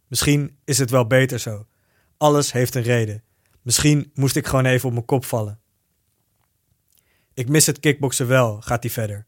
[0.07, 1.67] Misschien is het wel beter zo.
[2.17, 3.23] Alles heeft een reden.
[3.63, 5.61] Misschien moest ik gewoon even op mijn kop vallen.
[7.35, 9.27] Ik mis het kickboksen wel, gaat hij verder.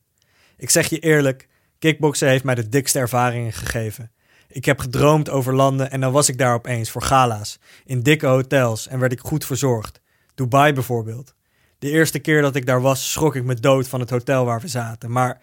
[0.56, 1.48] Ik zeg je eerlijk,
[1.80, 4.12] kickboksen heeft mij de dikste ervaringen gegeven.
[4.48, 8.26] Ik heb gedroomd over landen en dan was ik daar opeens voor gala's, in dikke
[8.26, 10.00] hotels en werd ik goed verzorgd.
[10.34, 11.34] Dubai bijvoorbeeld.
[11.78, 14.60] De eerste keer dat ik daar was, schrok ik me dood van het hotel waar
[14.60, 15.10] we zaten.
[15.10, 15.40] Maar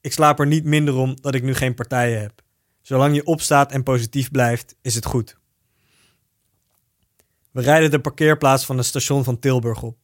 [0.00, 2.42] ik slaap er niet minder om dat ik nu geen partijen heb.
[2.82, 5.38] Zolang je opstaat en positief blijft, is het goed.
[7.50, 9.96] We rijden de parkeerplaats van het station van Tilburg op.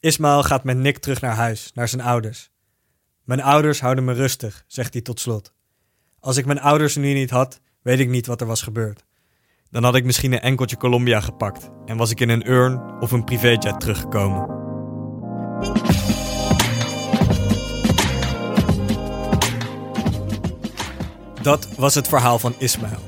[0.00, 2.50] Ismaël gaat met Nick terug naar huis, naar zijn ouders.
[3.30, 5.52] Mijn ouders houden me rustig, zegt hij tot slot.
[6.20, 9.04] Als ik mijn ouders nu niet had, weet ik niet wat er was gebeurd.
[9.68, 13.12] Dan had ik misschien een enkeltje Colombia gepakt en was ik in een urn of
[13.12, 14.46] een privéjet teruggekomen.
[21.42, 23.02] Dat was het verhaal van Ismaël.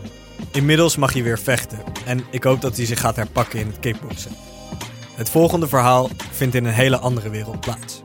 [0.52, 3.78] Inmiddels mag hij weer vechten en ik hoop dat hij zich gaat herpakken in het
[3.78, 4.32] kickboksen.
[5.14, 8.02] Het volgende verhaal vindt in een hele andere wereld plaats.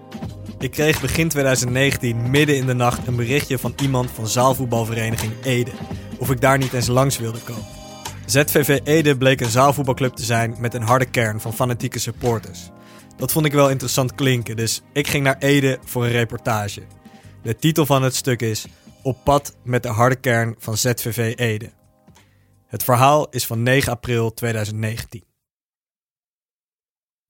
[0.67, 5.71] Ik kreeg begin 2019 midden in de nacht een berichtje van iemand van zaalvoetbalvereniging Ede
[6.17, 7.65] of ik daar niet eens langs wilde komen.
[8.25, 12.69] ZVV Ede bleek een zaalvoetbalclub te zijn met een harde kern van fanatieke supporters.
[13.17, 16.81] Dat vond ik wel interessant klinken, dus ik ging naar Ede voor een reportage.
[17.43, 18.67] De titel van het stuk is
[19.03, 21.71] Op pad met de harde kern van ZVV Ede.
[22.65, 25.23] Het verhaal is van 9 april 2019.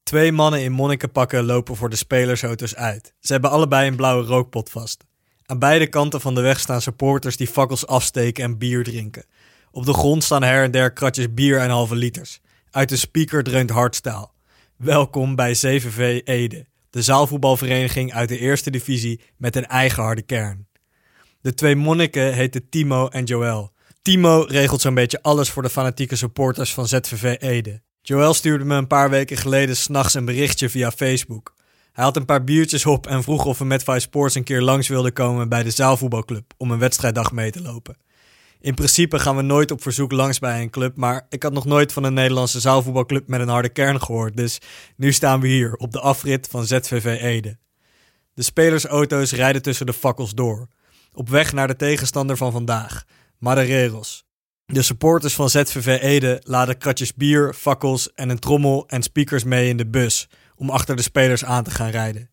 [0.07, 3.13] Twee mannen in monnikenpakken lopen voor de spelersauto's uit.
[3.19, 5.03] Ze hebben allebei een blauwe rookpot vast.
[5.45, 9.25] Aan beide kanten van de weg staan supporters die fakkels afsteken en bier drinken.
[9.71, 12.41] Op de grond staan her en der kratjes bier en halve liters.
[12.71, 14.33] Uit de speaker dreunt hardstaal.
[14.77, 20.67] Welkom bij CVV Ede, de zaalvoetbalvereniging uit de eerste divisie met een eigen harde kern.
[21.41, 23.71] De twee monniken heten Timo en Joël.
[24.01, 27.81] Timo regelt zo'n beetje alles voor de fanatieke supporters van ZVV Ede.
[28.07, 31.53] Joël stuurde me een paar weken geleden s'nachts een berichtje via Facebook.
[31.91, 34.61] Hij had een paar biertjes op en vroeg of we met Five Sports een keer
[34.61, 37.97] langs wilden komen bij de zaalvoetbalclub om een wedstrijddag mee te lopen.
[38.59, 41.65] In principe gaan we nooit op verzoek langs bij een club, maar ik had nog
[41.65, 44.59] nooit van een Nederlandse zaalvoetbalclub met een harde kern gehoord, dus
[44.95, 47.57] nu staan we hier op de afrit van ZVV Ede.
[48.33, 50.67] De spelersauto's rijden tussen de fakkels door,
[51.13, 53.03] op weg naar de tegenstander van vandaag,
[53.37, 54.26] Madereros.
[54.73, 59.69] De supporters van ZVV Ede laden kratjes bier, fakkels en een trommel en speakers mee
[59.69, 62.29] in de bus om achter de spelers aan te gaan rijden.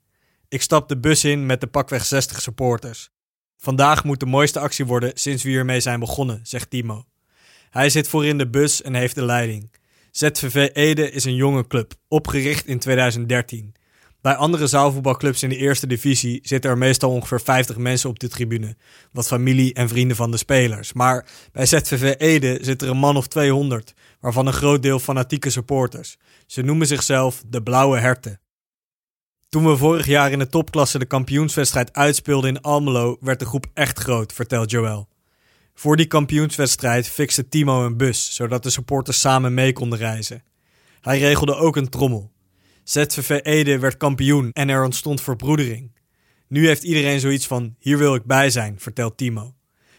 [0.48, 3.10] Ik stap de bus in met de pakweg 60 supporters.
[3.56, 7.04] Vandaag moet de mooiste actie worden sinds we hiermee zijn begonnen, zegt Timo.
[7.70, 9.70] Hij zit voorin de bus en heeft de leiding.
[10.10, 13.74] ZVV Ede is een jonge club, opgericht in 2013.
[14.24, 18.28] Bij andere zaalvoetbalclubs in de eerste divisie zitten er meestal ongeveer 50 mensen op de
[18.28, 18.76] tribune,
[19.12, 20.92] wat familie en vrienden van de spelers.
[20.92, 25.50] Maar bij ZVV Ede zit er een man of 200, waarvan een groot deel fanatieke
[25.50, 26.16] supporters.
[26.46, 28.40] Ze noemen zichzelf de Blauwe Herten.
[29.48, 33.66] Toen we vorig jaar in de topklasse de kampioenswedstrijd uitspeelden in Almelo, werd de groep
[33.74, 35.08] echt groot, vertelt Joël.
[35.74, 40.42] Voor die kampioenswedstrijd fixte Timo een bus, zodat de supporters samen mee konden reizen.
[41.00, 42.32] Hij regelde ook een trommel.
[42.84, 45.92] ZVV Ede werd kampioen en er ontstond verbroedering.
[46.48, 49.54] Nu heeft iedereen zoiets van: hier wil ik bij zijn, vertelt Timo.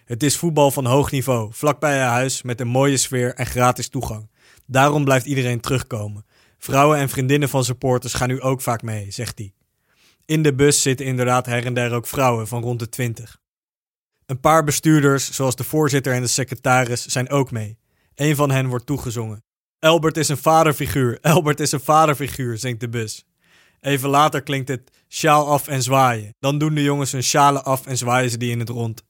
[0.06, 3.90] Het is voetbal van hoog niveau, vlakbij je huis met een mooie sfeer en gratis
[3.90, 4.30] toegang.
[4.66, 6.26] Daarom blijft iedereen terugkomen.
[6.58, 9.54] Vrouwen en vriendinnen van supporters gaan nu ook vaak mee, zegt hij.
[10.26, 13.38] In de bus zitten inderdaad her en der ook vrouwen van rond de twintig.
[14.26, 17.78] Een paar bestuurders, zoals de voorzitter en de secretaris, zijn ook mee.
[18.16, 19.45] Een van hen wordt toegezongen.
[19.86, 23.26] Albert is een vaderfiguur, Albert is een vaderfiguur, zingt de bus.
[23.82, 26.36] Even later klinkt het sjaal af en zwaaien.
[26.40, 29.04] Dan doen de jongens hun sjalen af en zwaaien ze die in het rond.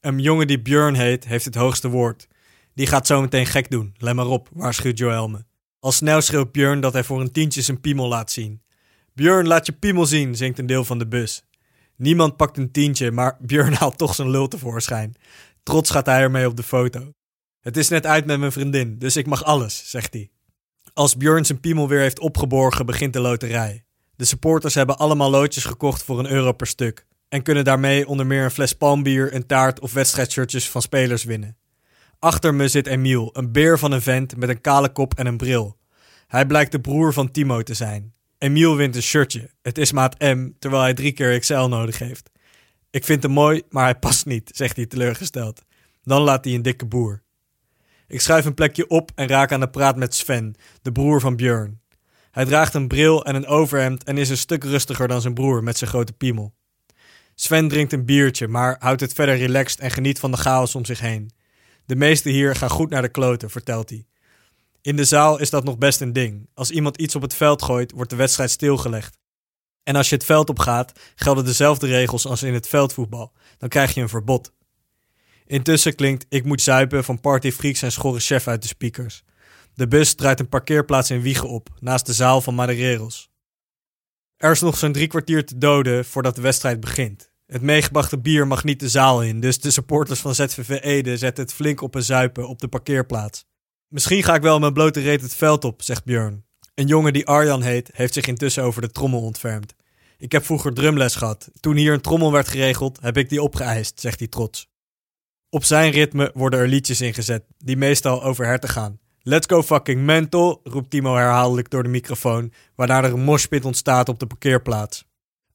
[0.00, 2.26] Een jongen die Björn heet, heeft het hoogste woord.
[2.74, 5.44] Die gaat zo meteen gek doen, let maar op, waarschuwt Joel me.
[5.80, 8.62] Al snel schreeuwt Björn dat hij voor een tientje zijn piemel laat zien.
[9.14, 11.42] Björn, laat je piemel zien, zingt een deel van de bus.
[11.96, 15.14] Niemand pakt een tientje, maar Björn haalt toch zijn lul tevoorschijn.
[15.62, 17.12] Trots gaat hij ermee op de foto.
[17.68, 20.30] Het is net uit met mijn vriendin, dus ik mag alles, zegt hij.
[20.92, 23.84] Als Björn zijn piemel weer heeft opgeborgen, begint de loterij.
[24.16, 27.06] De supporters hebben allemaal loodjes gekocht voor een euro per stuk.
[27.28, 31.56] En kunnen daarmee onder meer een fles palmbier, een taart of wedstrijdshirtjes van spelers winnen.
[32.18, 35.36] Achter me zit Emiel, een beer van een vent met een kale kop en een
[35.36, 35.76] bril.
[36.26, 38.14] Hij blijkt de broer van Timo te zijn.
[38.38, 39.50] Emiel wint een shirtje.
[39.62, 42.30] Het is maat M, terwijl hij drie keer XL nodig heeft.
[42.90, 45.62] Ik vind hem mooi, maar hij past niet, zegt hij teleurgesteld.
[46.02, 47.26] Dan laat hij een dikke boer.
[48.10, 51.36] Ik schuif een plekje op en raak aan de praat met Sven, de broer van
[51.36, 51.80] Björn.
[52.30, 55.62] Hij draagt een bril en een overhemd en is een stuk rustiger dan zijn broer
[55.62, 56.54] met zijn grote piemel.
[57.34, 60.84] Sven drinkt een biertje, maar houdt het verder relaxed en geniet van de chaos om
[60.84, 61.30] zich heen.
[61.86, 64.06] De meesten hier gaan goed naar de kloten, vertelt hij.
[64.80, 66.48] In de zaal is dat nog best een ding.
[66.54, 69.18] Als iemand iets op het veld gooit, wordt de wedstrijd stilgelegd.
[69.82, 73.32] En als je het veld op gaat, gelden dezelfde regels als in het veldvoetbal.
[73.58, 74.52] Dan krijg je een verbod.
[75.48, 79.22] Intussen klinkt Ik moet zuipen van Party Freaks en schorre chef uit de speakers.
[79.74, 83.30] De bus draait een parkeerplaats in Wiegen op, naast de zaal van Madereros.
[84.36, 87.30] Er is nog zo'n drie kwartier te doden voordat de wedstrijd begint.
[87.46, 91.44] Het meegebrachte bier mag niet de zaal in, dus de supporters van ZVV Ede zetten
[91.44, 93.44] het flink op een zuipen op de parkeerplaats.
[93.88, 96.44] Misschien ga ik wel mijn blote reet het veld op, zegt Björn.
[96.74, 99.74] Een jongen die Arjan heet, heeft zich intussen over de trommel ontfermd.
[100.18, 101.50] Ik heb vroeger drumles gehad.
[101.60, 104.68] Toen hier een trommel werd geregeld, heb ik die opgeëist, zegt hij trots.
[105.50, 108.98] Op zijn ritme worden er liedjes ingezet, die meestal over herten gaan.
[109.22, 114.08] Let's go fucking mental, roept Timo herhaaldelijk door de microfoon, waarna er een moshpit ontstaat
[114.08, 115.04] op de parkeerplaats.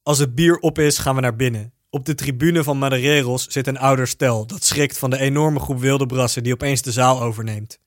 [0.02, 1.72] Als het bier op is, gaan we naar binnen.
[1.90, 5.80] Op de tribune van Madereros zit een ouder stel dat schrikt van de enorme groep
[5.80, 7.78] wilde brassen die opeens de zaal overneemt.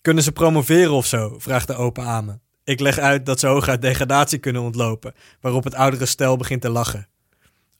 [0.00, 1.38] Kunnen ze promoveren of zo?
[1.38, 2.40] vraagt de open Ame.
[2.64, 6.70] Ik leg uit dat ze hooguit degradatie kunnen ontlopen, waarop het oudere stel begint te
[6.70, 7.08] lachen.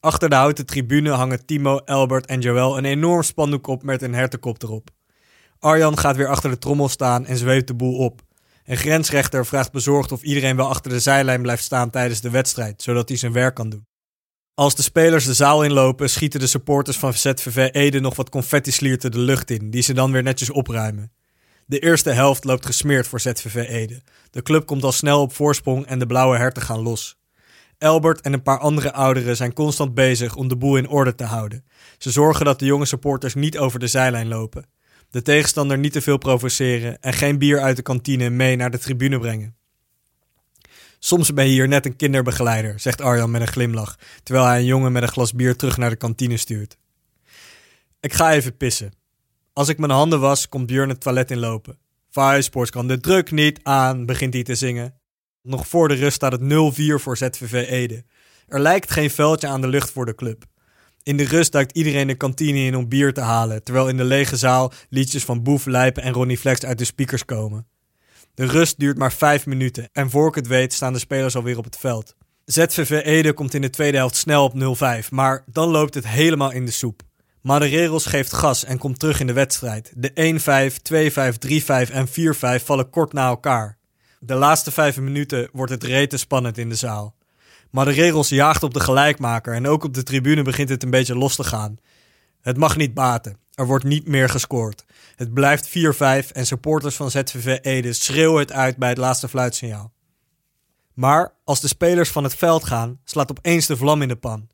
[0.04, 4.14] Achter de houten tribune hangen Timo, Albert en Joel een enorm spandoek op met een
[4.14, 4.90] hertenkop erop.
[5.58, 8.22] Arjan gaat weer achter de trommel staan en zweeft de boel op.
[8.64, 12.82] Een grensrechter vraagt bezorgd of iedereen wel achter de zijlijn blijft staan tijdens de wedstrijd,
[12.82, 13.86] zodat hij zijn werk kan doen.
[14.54, 19.10] Als de spelers de zaal inlopen, schieten de supporters van ZVV Ede nog wat confetti-slierten
[19.10, 21.12] de lucht in, die ze dan weer netjes opruimen.
[21.66, 24.02] De eerste helft loopt gesmeerd voor ZVV Ede.
[24.30, 27.22] De club komt al snel op voorsprong en de blauwe herten gaan los.
[27.78, 31.24] Albert en een paar andere ouderen zijn constant bezig om de boel in orde te
[31.24, 31.64] houden.
[31.98, 34.66] Ze zorgen dat de jonge supporters niet over de zijlijn lopen.
[35.10, 38.78] De tegenstander niet te veel provoceren en geen bier uit de kantine mee naar de
[38.78, 39.56] tribune brengen.
[40.98, 44.64] Soms ben je hier net een kinderbegeleider, zegt Arjan met een glimlach, terwijl hij een
[44.64, 46.76] jongen met een glas bier terug naar de kantine stuurt.
[48.00, 48.92] Ik ga even pissen.
[49.52, 51.78] Als ik mijn handen was, komt Björn het toilet inlopen.
[52.38, 54.94] Sports kan de druk niet aan, begint hij te zingen.
[55.46, 58.04] Nog voor de rust staat het 0-4 voor ZVV Ede.
[58.48, 60.44] Er lijkt geen veldje aan de lucht voor de club.
[61.02, 64.04] In de rust duikt iedereen de kantine in om bier te halen, terwijl in de
[64.04, 67.66] lege zaal liedjes van Boef, Lijpen en Ronnie Flex uit de speakers komen.
[68.34, 71.58] De rust duurt maar 5 minuten en voor ik het weet staan de spelers alweer
[71.58, 72.14] op het veld.
[72.44, 76.50] ZVV Ede komt in de tweede helft snel op 0-5, maar dan loopt het helemaal
[76.50, 77.02] in de soep.
[77.40, 79.92] Madereros geeft gas en komt terug in de wedstrijd.
[79.96, 82.08] De 1-5, 2-5, 3-5 en
[82.60, 83.78] 4-5 vallen kort na elkaar.
[84.26, 87.14] De laatste vijf minuten wordt het rete spannend in de zaal.
[87.70, 91.36] Madereros jaagt op de gelijkmaker en ook op de tribune begint het een beetje los
[91.36, 91.76] te gaan.
[92.40, 93.36] Het mag niet baten.
[93.54, 94.84] Er wordt niet meer gescoord.
[95.16, 95.72] Het blijft 4-5
[96.32, 99.92] en supporters van ZVV Ede schreeuwen het uit bij het laatste fluitsignaal.
[100.94, 104.48] Maar als de spelers van het veld gaan, slaat opeens de vlam in de pan.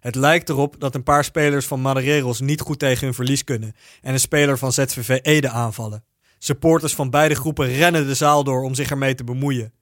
[0.00, 3.74] Het lijkt erop dat een paar spelers van Madereros niet goed tegen hun verlies kunnen
[4.02, 6.04] en een speler van ZVV Ede aanvallen.
[6.46, 9.72] Supporters van beide groepen rennen de zaal door om zich ermee te bemoeien.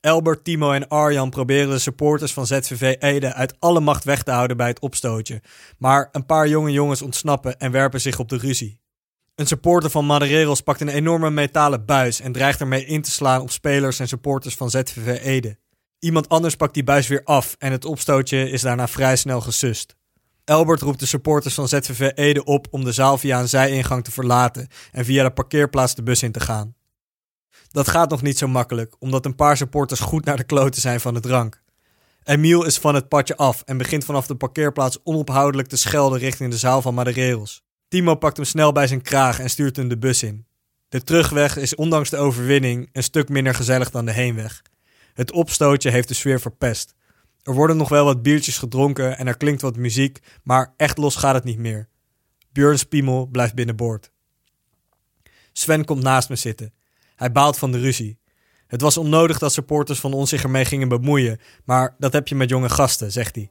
[0.00, 4.30] Albert, Timo en Arjan proberen de supporters van ZVV Ede uit alle macht weg te
[4.30, 5.42] houden bij het opstootje.
[5.78, 8.80] Maar een paar jonge jongens ontsnappen en werpen zich op de ruzie.
[9.34, 13.40] Een supporter van Madereros pakt een enorme metalen buis en dreigt ermee in te slaan
[13.40, 15.58] op spelers en supporters van ZVV Ede.
[15.98, 19.96] Iemand anders pakt die buis weer af en het opstootje is daarna vrij snel gesust.
[20.44, 24.10] Albert roept de supporters van ZVV Ede op om de zaal via een zijingang te
[24.10, 26.74] verlaten en via de parkeerplaats de bus in te gaan.
[27.70, 31.00] Dat gaat nog niet zo makkelijk, omdat een paar supporters goed naar de kloten zijn
[31.00, 31.62] van de drank.
[32.24, 36.50] Emiel is van het padje af en begint vanaf de parkeerplaats onophoudelijk te schelden richting
[36.50, 37.62] de zaal van Madereros.
[37.88, 40.46] Timo pakt hem snel bij zijn kraag en stuurt hem de bus in.
[40.88, 44.62] De terugweg is ondanks de overwinning een stuk minder gezellig dan de heenweg.
[45.14, 46.94] Het opstootje heeft de sfeer verpest.
[47.44, 51.16] Er worden nog wel wat biertjes gedronken en er klinkt wat muziek, maar echt los
[51.16, 51.88] gaat het niet meer.
[52.52, 54.10] Björn Spiemel blijft binnenboord.
[55.52, 56.72] Sven komt naast me zitten.
[57.16, 58.18] Hij baalt van de ruzie.
[58.66, 62.34] Het was onnodig dat supporters van ons zich ermee gingen bemoeien, maar dat heb je
[62.34, 63.50] met jonge gasten, zegt hij.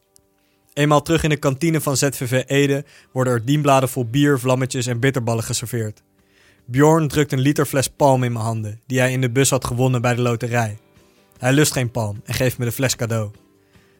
[0.73, 4.99] Eenmaal terug in de kantine van ZVV Ede worden er dienbladen vol bier, vlammetjes en
[4.99, 6.03] bitterballen geserveerd.
[6.65, 9.65] Bjorn drukt een liter fles palm in mijn handen, die hij in de bus had
[9.65, 10.77] gewonnen bij de loterij.
[11.37, 13.31] Hij lust geen palm en geeft me de fles cadeau.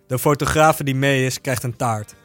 [0.08, 2.16] De fotograaf die mee is, krijgt een taart.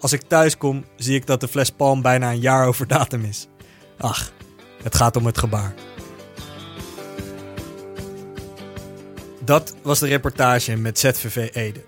[0.00, 3.24] Als ik thuis kom, zie ik dat de fles palm bijna een jaar over datum
[3.24, 3.46] is.
[3.98, 4.32] Ach,
[4.82, 5.74] het gaat om het gebaar.
[9.44, 11.84] Dat was de reportage met ZVV Ede.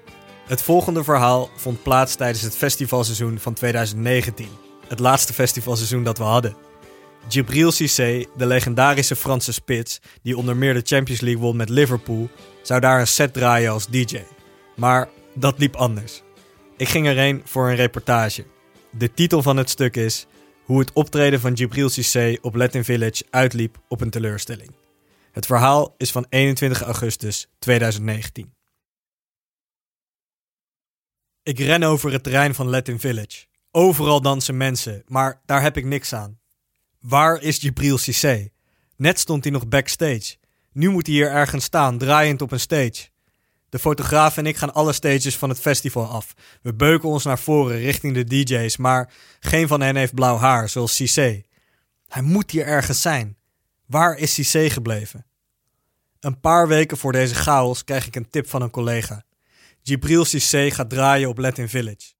[0.46, 4.48] Het volgende verhaal vond plaats tijdens het festivalseizoen van 2019.
[4.88, 6.56] Het laatste festivalseizoen dat we hadden.
[7.28, 12.28] Djibril Cissé, de legendarische Franse spits, die onder meer de Champions League won met Liverpool,
[12.62, 14.22] zou daar een set draaien als DJ.
[14.76, 16.22] Maar dat liep anders.
[16.76, 18.46] Ik ging erheen voor een reportage.
[18.90, 20.26] De titel van het stuk is
[20.64, 24.70] Hoe het optreden van Djibril Cissé op Latin Village uitliep op een teleurstelling.
[25.32, 28.54] Het verhaal is van 21 augustus 2019.
[31.42, 33.46] Ik ren over het terrein van Latin Village.
[33.70, 36.38] Overal dansen mensen, maar daar heb ik niks aan.
[37.00, 38.48] Waar is Jibril Cissé?
[38.96, 40.36] Net stond hij nog backstage.
[40.72, 43.08] Nu moet hij hier ergens staan, draaiend op een stage.
[43.76, 46.34] De fotograaf en ik gaan alle stages van het festival af.
[46.62, 50.68] We beuken ons naar voren richting de DJ's, maar geen van hen heeft blauw haar,
[50.68, 51.42] zoals Cissé.
[52.08, 53.36] Hij moet hier ergens zijn.
[53.86, 55.26] Waar is Cissé gebleven?
[56.20, 59.24] Een paar weken voor deze chaos krijg ik een tip van een collega.
[59.82, 62.12] Jibril Cissé gaat draaien op Latin Village.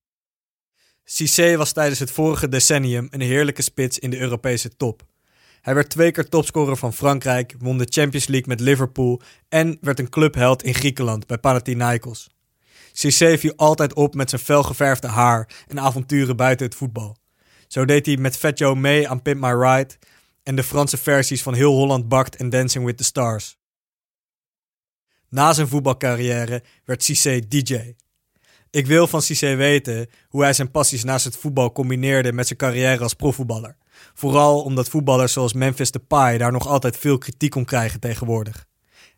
[1.04, 5.02] Cissé was tijdens het vorige decennium een heerlijke spits in de Europese top.
[5.66, 9.98] Hij werd twee keer topscorer van Frankrijk, won de Champions League met Liverpool en werd
[9.98, 12.30] een clubheld in Griekenland bij Panathinaikos.
[12.92, 17.16] Cissé viel altijd op met zijn felgeverfde haar en avonturen buiten het voetbal.
[17.66, 19.94] Zo deed hij met Fat mee aan Pimp My Ride
[20.42, 23.58] en de Franse versies van Heel Holland Bakt en Dancing with the Stars.
[25.28, 27.94] Na zijn voetbalcarrière werd Cissé DJ.
[28.70, 32.58] Ik wil van Cissé weten hoe hij zijn passies naast het voetbal combineerde met zijn
[32.58, 33.76] carrière als profvoetballer.
[34.14, 38.66] Vooral omdat voetballers zoals Memphis Depay daar nog altijd veel kritiek om krijgen tegenwoordig.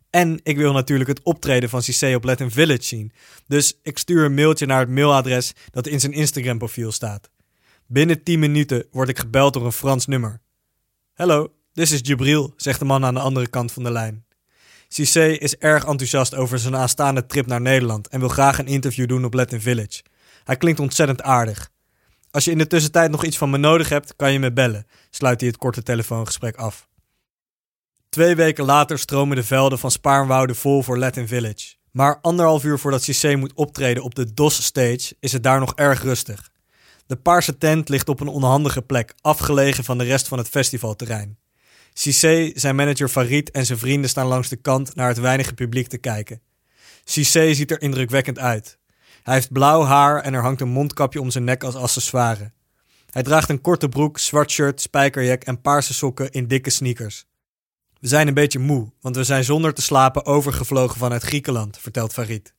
[0.09, 3.11] En ik wil natuurlijk het optreden van Cissé op Latin Village zien.
[3.47, 7.29] Dus ik stuur een mailtje naar het mailadres dat in zijn Instagram profiel staat.
[7.87, 10.41] Binnen 10 minuten word ik gebeld door een Frans nummer.
[11.13, 14.25] Hallo, dit is Jibril, zegt de man aan de andere kant van de lijn.
[14.87, 19.07] Cissé is erg enthousiast over zijn aanstaande trip naar Nederland en wil graag een interview
[19.07, 20.03] doen op Latin Village.
[20.43, 21.68] Hij klinkt ontzettend aardig.
[22.31, 24.87] Als je in de tussentijd nog iets van me nodig hebt, kan je me bellen,
[25.09, 26.87] sluit hij het korte telefoongesprek af.
[28.09, 31.75] Twee weken later stromen de velden van Spaarnwoude vol voor Latin Village.
[31.91, 35.73] Maar anderhalf uur voordat Cissé moet optreden op de DOS Stage is het daar nog
[35.75, 36.49] erg rustig.
[37.05, 41.37] De paarse tent ligt op een onhandige plek, afgelegen van de rest van het festivalterrein.
[41.93, 45.87] Cissé, zijn manager Farid en zijn vrienden staan langs de kant naar het weinige publiek
[45.87, 46.41] te kijken.
[47.03, 48.77] Cissé ziet er indrukwekkend uit.
[49.23, 52.51] Hij heeft blauw haar en er hangt een mondkapje om zijn nek als accessoire.
[53.09, 57.25] Hij draagt een korte broek, zwart shirt, spijkerjack en paarse sokken in dikke sneakers.
[57.99, 62.13] We zijn een beetje moe, want we zijn zonder te slapen overgevlogen vanuit Griekenland, vertelt
[62.13, 62.53] Farid.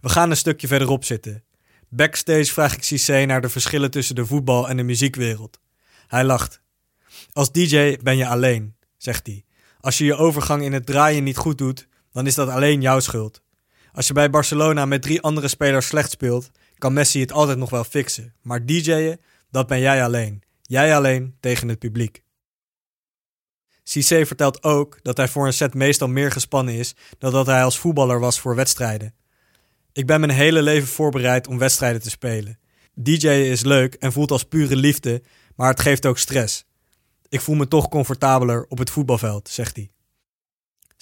[0.00, 1.44] We gaan een stukje verderop zitten.
[1.88, 5.60] Backstage vraag ik Cissé naar de verschillen tussen de voetbal en de muziekwereld.
[6.06, 6.62] Hij lacht.
[7.32, 9.44] Als DJ ben je alleen, zegt hij.
[9.80, 13.00] Als je je overgang in het draaien niet goed doet, dan is dat alleen jouw
[13.00, 13.41] schuld.
[13.92, 17.70] Als je bij Barcelona met drie andere spelers slecht speelt, kan Messi het altijd nog
[17.70, 18.34] wel fixen.
[18.42, 20.42] Maar DJ'en, dat ben jij alleen.
[20.62, 22.22] Jij alleen tegen het publiek.
[23.82, 27.64] Cissé vertelt ook dat hij voor een set meestal meer gespannen is dan dat hij
[27.64, 29.14] als voetballer was voor wedstrijden.
[29.92, 32.58] Ik ben mijn hele leven voorbereid om wedstrijden te spelen.
[32.94, 35.22] DJ'en is leuk en voelt als pure liefde,
[35.56, 36.64] maar het geeft ook stress.
[37.28, 39.90] Ik voel me toch comfortabeler op het voetbalveld, zegt hij.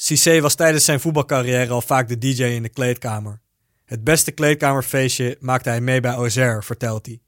[0.02, 3.40] Cissé was tijdens zijn voetbalcarrière al vaak de DJ in de kleedkamer.
[3.84, 7.20] Het beste kleedkamerfeestje maakte hij mee bij Auxerre, vertelt hij.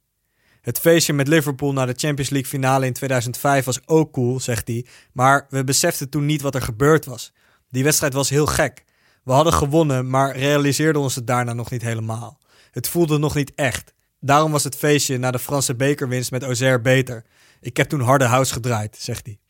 [0.61, 4.69] Het feestje met Liverpool na de Champions League finale in 2005 was ook cool, zegt
[4.69, 7.33] hij, maar we beseften toen niet wat er gebeurd was.
[7.71, 8.85] Die wedstrijd was heel gek.
[9.25, 12.39] We hadden gewonnen, maar realiseerden ons het daarna nog niet helemaal.
[12.71, 13.95] Het voelde nog niet echt.
[14.21, 17.25] Daarom was het feestje na de Franse bekerwinst met Auxerre beter.
[17.61, 19.42] Ik heb toen harde house gedraaid, zegt hij.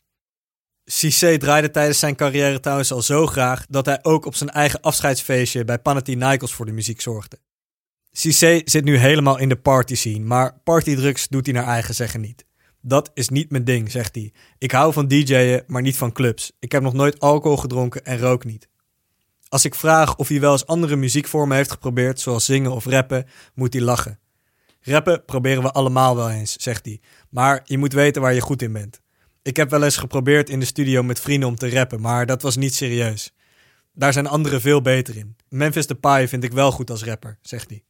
[0.85, 4.81] Cissé draaide tijdens zijn carrière trouwens al zo graag dat hij ook op zijn eigen
[4.81, 7.39] afscheidsfeestje bij Panathinaikos voor de muziek zorgde.
[8.11, 12.21] Cissé zit nu helemaal in de party scene, maar partydrugs doet hij naar eigen zeggen
[12.21, 12.45] niet.
[12.81, 14.33] Dat is niet mijn ding, zegt hij.
[14.57, 16.51] Ik hou van DJ'en, maar niet van clubs.
[16.59, 18.69] Ik heb nog nooit alcohol gedronken en rook niet.
[19.47, 23.27] Als ik vraag of hij wel eens andere muziekvormen heeft geprobeerd, zoals zingen of rappen,
[23.53, 24.19] moet hij lachen.
[24.81, 27.01] Rappen proberen we allemaal wel eens, zegt hij.
[27.29, 29.01] Maar je moet weten waar je goed in bent.
[29.43, 32.41] Ik heb wel eens geprobeerd in de studio met vrienden om te rappen, maar dat
[32.41, 33.33] was niet serieus.
[33.93, 35.35] Daar zijn anderen veel beter in.
[35.49, 37.83] Memphis Depay vind ik wel goed als rapper, zegt hij.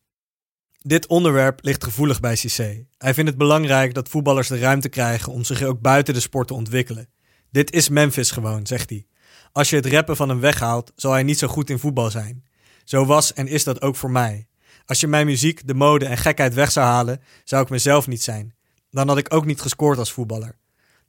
[0.80, 2.86] Dit onderwerp ligt gevoelig bij Cissé.
[2.98, 6.48] Hij vindt het belangrijk dat voetballers de ruimte krijgen om zich ook buiten de sport
[6.48, 7.10] te ontwikkelen.
[7.52, 9.06] Dit is Memphis gewoon, zegt hij.
[9.52, 12.46] Als je het rappen van hem weghaalt, zal hij niet zo goed in voetbal zijn.
[12.84, 14.48] Zo was en is dat ook voor mij.
[14.86, 18.24] Als je mijn muziek, de mode en gekheid weg zou halen, zou ik mezelf niet
[18.24, 18.56] zijn.
[18.90, 20.62] Dan had ik ook niet gescoord als voetballer.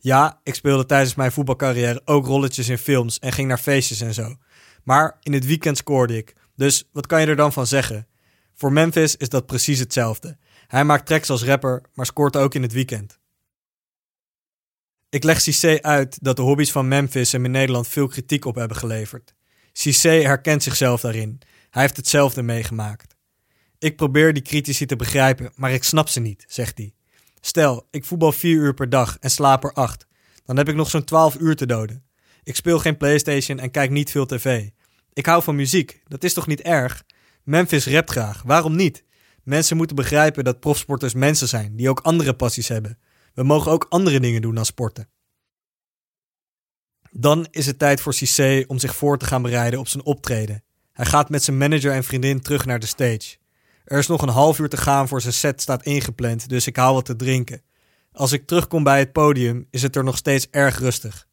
[0.05, 4.15] Ja, ik speelde tijdens mijn voetbalcarrière ook rolletjes in films en ging naar feestjes en
[4.15, 4.37] zo.
[4.83, 6.35] Maar in het weekend scoorde ik.
[6.57, 8.07] Dus wat kan je er dan van zeggen?
[8.55, 10.37] Voor Memphis is dat precies hetzelfde.
[10.67, 13.19] Hij maakt tracks als rapper, maar scoort ook in het weekend.
[15.09, 18.55] Ik leg Cissé uit dat de hobby's van Memphis hem in Nederland veel kritiek op
[18.55, 19.35] hebben geleverd.
[19.73, 21.41] Cissé herkent zichzelf daarin.
[21.71, 23.17] Hij heeft hetzelfde meegemaakt.
[23.79, 26.95] Ik probeer die critici te begrijpen, maar ik snap ze niet, zegt hij.
[27.47, 30.07] Stel, ik voetbal vier uur per dag en slaap er acht.
[30.45, 32.05] Dan heb ik nog zo'n twaalf uur te doden.
[32.42, 34.68] Ik speel geen PlayStation en kijk niet veel tv.
[35.12, 37.05] Ik hou van muziek, dat is toch niet erg?
[37.42, 39.05] Memphis rapt graag, waarom niet?
[39.42, 42.99] Mensen moeten begrijpen dat profsporters mensen zijn die ook andere passies hebben.
[43.34, 45.09] We mogen ook andere dingen doen dan sporten.
[47.11, 50.64] Dan is het tijd voor Cissé om zich voor te gaan bereiden op zijn optreden.
[50.92, 53.36] Hij gaat met zijn manager en vriendin terug naar de stage.
[53.85, 56.76] Er is nog een half uur te gaan voor zijn set staat ingepland, dus ik
[56.76, 57.62] haal wat te drinken.
[58.12, 61.26] Als ik terugkom bij het podium, is het er nog steeds erg rustig.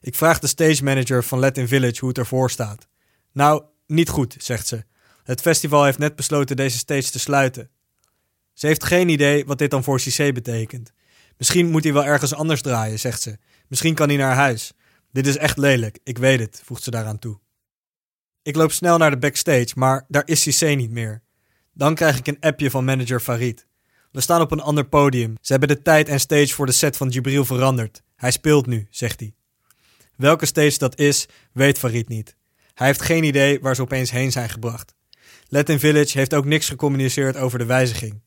[0.00, 2.88] Ik vraag de stage manager van Latin Village hoe het ervoor staat.
[3.32, 4.84] Nou, niet goed, zegt ze.
[5.22, 7.70] Het festival heeft net besloten deze stage te sluiten.
[8.52, 10.92] Ze heeft geen idee wat dit dan voor Cissé betekent.
[11.36, 13.38] Misschien moet hij wel ergens anders draaien, zegt ze.
[13.68, 14.72] Misschien kan hij naar huis.
[15.12, 17.38] Dit is echt lelijk, ik weet het, voegt ze daaraan toe.
[18.42, 21.22] Ik loop snel naar de backstage, maar daar is Cissé niet meer.
[21.74, 23.66] Dan krijg ik een appje van manager Farid.
[24.12, 25.34] We staan op een ander podium.
[25.40, 28.02] Ze hebben de tijd en stage voor de set van Jibril veranderd.
[28.16, 29.34] Hij speelt nu, zegt hij.
[30.16, 32.36] Welke stage dat is, weet Farid niet.
[32.74, 34.94] Hij heeft geen idee waar ze opeens heen zijn gebracht.
[35.48, 38.22] Latin Village heeft ook niks gecommuniceerd over de wijziging.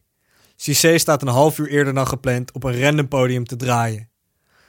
[0.56, 4.10] Cissé staat een half uur eerder dan gepland op een random podium te draaien.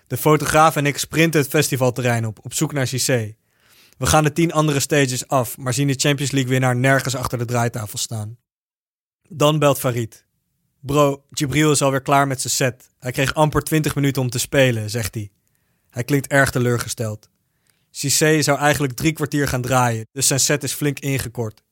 [0.06, 3.36] De fotograaf en ik sprinten het festivalterrein op, op zoek naar Cissé.
[3.98, 7.38] We gaan de tien andere stages af, maar zien de Champions League winnaar nergens achter
[7.38, 8.36] de draaitafel staan.
[9.28, 10.26] Dan belt Farid.
[10.80, 12.88] Bro, Jibril is alweer klaar met zijn set.
[12.98, 15.30] Hij kreeg amper 20 minuten om te spelen, zegt hij.
[15.90, 17.28] Hij klinkt erg teleurgesteld.
[17.90, 21.62] Cissé zou eigenlijk drie kwartier gaan draaien, dus zijn set is flink ingekort.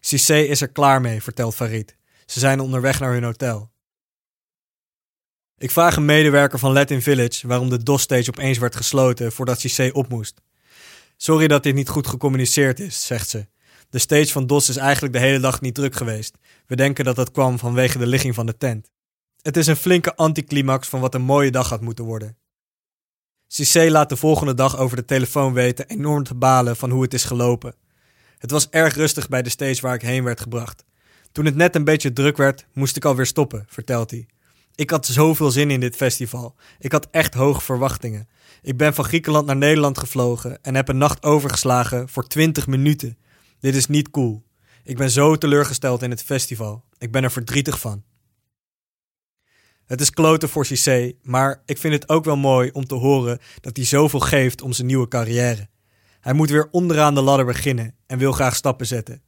[0.00, 1.96] Cissé is er klaar mee, vertelt Farid.
[2.26, 3.70] Ze zijn onderweg naar hun hotel.
[5.58, 9.90] Ik vraag een medewerker van Latin Village waarom de DOS-stage opeens werd gesloten voordat Cissé
[9.92, 10.40] op moest.
[11.16, 13.46] Sorry dat dit niet goed gecommuniceerd is, zegt ze.
[13.96, 16.36] De stage van DOS is eigenlijk de hele dag niet druk geweest.
[16.66, 18.90] We denken dat dat kwam vanwege de ligging van de tent.
[19.42, 22.36] Het is een flinke anticlimax van wat een mooie dag had moeten worden.
[23.46, 27.14] Cissé laat de volgende dag over de telefoon weten enorm te balen van hoe het
[27.14, 27.74] is gelopen.
[28.38, 30.84] Het was erg rustig bij de stage waar ik heen werd gebracht.
[31.32, 34.26] Toen het net een beetje druk werd, moest ik alweer stoppen, vertelt hij.
[34.74, 36.54] Ik had zoveel zin in dit festival.
[36.78, 38.28] Ik had echt hoge verwachtingen.
[38.62, 43.16] Ik ben van Griekenland naar Nederland gevlogen en heb een nacht overgeslagen voor 20 minuten.
[43.60, 44.44] Dit is niet cool.
[44.84, 46.84] Ik ben zo teleurgesteld in het festival.
[46.98, 48.04] Ik ben er verdrietig van.
[49.86, 53.38] Het is kloten voor Cissé, maar ik vind het ook wel mooi om te horen
[53.60, 55.68] dat hij zoveel geeft om zijn nieuwe carrière.
[56.20, 59.22] Hij moet weer onderaan de ladder beginnen en wil graag stappen zetten.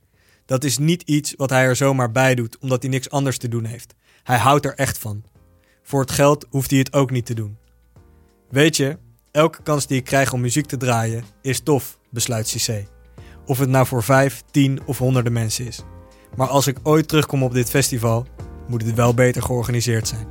[0.45, 3.49] Dat is niet iets wat hij er zomaar bij doet omdat hij niks anders te
[3.49, 3.95] doen heeft.
[4.23, 5.25] Hij houdt er echt van.
[5.83, 7.59] Voor het geld hoeft hij het ook niet te doen.
[8.51, 8.99] Weet je,
[9.31, 12.98] elke kans die ik krijg om muziek te draaien is tof, besluit Cissé.
[13.49, 15.83] Of het nou voor vijf, tien of honderden mensen is.
[16.37, 18.27] Maar als ik ooit terugkom op dit festival,
[18.67, 20.27] moet het wel beter georganiseerd zijn.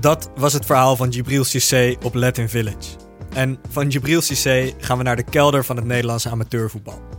[0.00, 2.96] Dat was het verhaal van Jibril Cissé op Latin Village.
[3.32, 7.09] En van Jibril Cissé gaan we naar de kelder van het Nederlandse amateurvoetbal.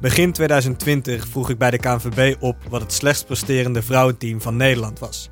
[0.00, 4.98] Begin 2020 vroeg ik bij de KNVB op wat het slechtst presterende vrouwenteam van Nederland
[4.98, 5.30] was.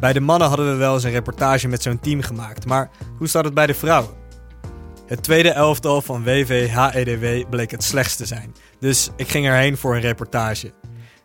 [0.00, 3.26] Bij de mannen hadden we wel eens een reportage met zo'n team gemaakt, maar hoe
[3.26, 4.14] staat het bij de vrouwen?
[5.06, 9.94] Het tweede elftal van WV-HEDW bleek het slechtste te zijn, dus ik ging erheen voor
[9.94, 10.72] een reportage.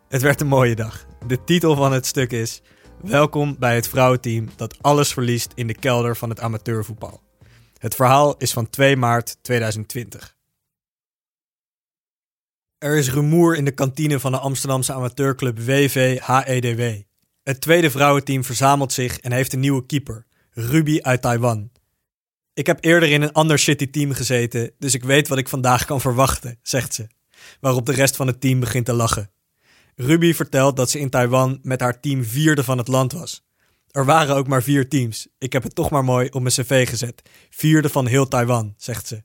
[0.07, 1.05] Het werd een mooie dag.
[1.27, 2.61] De titel van het stuk is
[3.01, 7.21] Welkom bij het vrouwenteam dat alles verliest in de kelder van het amateurvoetbal.
[7.77, 10.36] Het verhaal is van 2 maart 2020.
[12.87, 17.01] Er is rumoer in de kantine van de Amsterdamse amateurclub WV-HEDW.
[17.43, 21.71] Het tweede vrouwenteam verzamelt zich en heeft een nieuwe keeper, Ruby uit Taiwan.
[22.53, 25.85] Ik heb eerder in een ander City team gezeten, dus ik weet wat ik vandaag
[25.85, 27.07] kan verwachten, zegt ze.
[27.59, 29.31] Waarop de rest van het team begint te lachen.
[29.95, 33.45] Ruby vertelt dat ze in Taiwan met haar team vierde van het land was.
[33.91, 35.27] Er waren ook maar vier teams.
[35.37, 37.21] Ik heb het toch maar mooi op mijn cv gezet.
[37.49, 39.23] Vierde van heel Taiwan, zegt ze.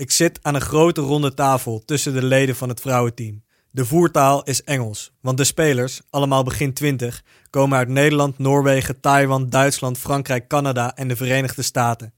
[0.00, 3.42] Ik zit aan een grote ronde tafel tussen de leden van het vrouwenteam.
[3.70, 9.50] De voertaal is Engels, want de spelers, allemaal begin 20, komen uit Nederland, Noorwegen, Taiwan,
[9.50, 12.14] Duitsland, Frankrijk, Canada en de Verenigde Staten.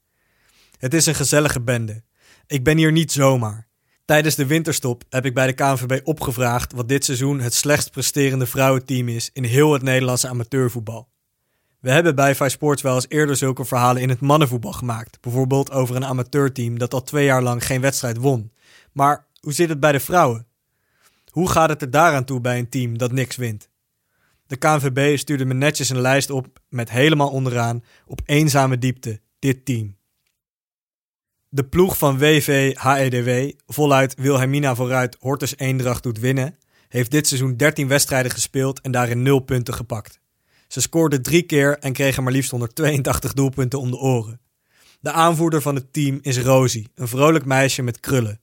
[0.77, 2.03] Het is een gezellige bende.
[2.47, 3.67] Ik ben hier niet zomaar.
[4.05, 8.45] Tijdens de winterstop heb ik bij de KNVB opgevraagd wat dit seizoen het slechtst presterende
[8.45, 11.12] vrouwenteam is in heel het Nederlandse amateurvoetbal.
[11.83, 15.21] We hebben bij Five Sports wel eens eerder zulke verhalen in het mannenvoetbal gemaakt.
[15.21, 18.51] Bijvoorbeeld over een amateurteam dat al twee jaar lang geen wedstrijd won.
[18.91, 20.47] Maar hoe zit het bij de vrouwen?
[21.29, 23.69] Hoe gaat het er daaraan toe bij een team dat niks wint?
[24.47, 29.65] De KNVB stuurde me netjes een lijst op met helemaal onderaan, op eenzame diepte, dit
[29.65, 29.97] team.
[31.49, 36.57] De ploeg van WV HEDW, voluit Wilhelmina vooruit Hortus Eendracht doet winnen,
[36.87, 40.21] heeft dit seizoen 13 wedstrijden gespeeld en daarin 0 punten gepakt.
[40.73, 44.41] Ze scoorden drie keer en kregen maar liefst 182 doelpunten om de oren.
[44.99, 48.41] De aanvoerder van het team is Rosie, een vrolijk meisje met krullen.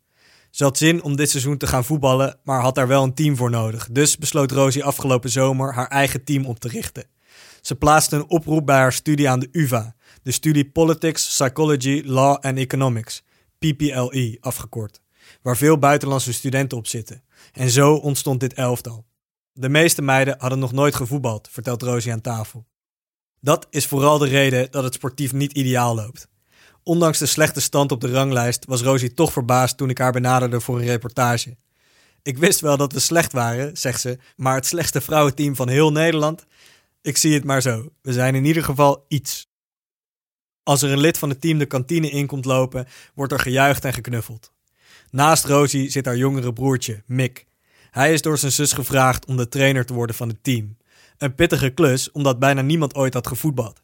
[0.50, 3.36] Ze had zin om dit seizoen te gaan voetballen, maar had daar wel een team
[3.36, 3.88] voor nodig.
[3.92, 7.04] Dus besloot Rosie afgelopen zomer haar eigen team op te richten.
[7.60, 12.38] Ze plaatste een oproep bij haar studie aan de UVA, de studie Politics, Psychology, Law
[12.40, 13.22] and Economics,
[13.58, 15.00] PPLE afgekort,
[15.42, 17.22] waar veel buitenlandse studenten op zitten.
[17.52, 19.08] En zo ontstond dit elftal.
[19.52, 22.66] De meeste meiden hadden nog nooit gevoetbald, vertelt Rosie aan tafel.
[23.40, 26.28] Dat is vooral de reden dat het sportief niet ideaal loopt.
[26.82, 30.60] Ondanks de slechte stand op de ranglijst was Rosie toch verbaasd toen ik haar benaderde
[30.60, 31.56] voor een reportage.
[32.22, 35.92] Ik wist wel dat we slecht waren, zegt ze, maar het slechtste vrouwenteam van heel
[35.92, 36.46] Nederland?
[37.02, 37.92] Ik zie het maar zo.
[38.02, 39.48] We zijn in ieder geval iets.
[40.62, 43.84] Als er een lid van het team de kantine in komt lopen, wordt er gejuicht
[43.84, 44.52] en geknuffeld.
[45.10, 47.46] Naast Rosie zit haar jongere broertje, Mick.
[47.90, 50.76] Hij is door zijn zus gevraagd om de trainer te worden van het team.
[51.18, 53.80] Een pittige klus, omdat bijna niemand ooit had gevoetbald.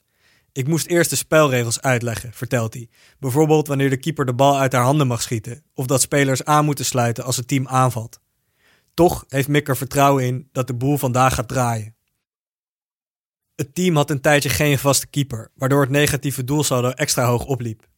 [0.53, 2.89] Ik moest eerst de spelregels uitleggen, vertelt hij.
[3.19, 6.65] Bijvoorbeeld wanneer de keeper de bal uit haar handen mag schieten, of dat spelers aan
[6.65, 8.21] moeten sluiten als het team aanvalt.
[8.95, 11.97] Toch heeft Mick er vertrouwen in dat de boel vandaag gaat draaien.
[13.55, 17.89] Het team had een tijdje geen vaste keeper, waardoor het negatieve doelsaldo extra hoog opliep.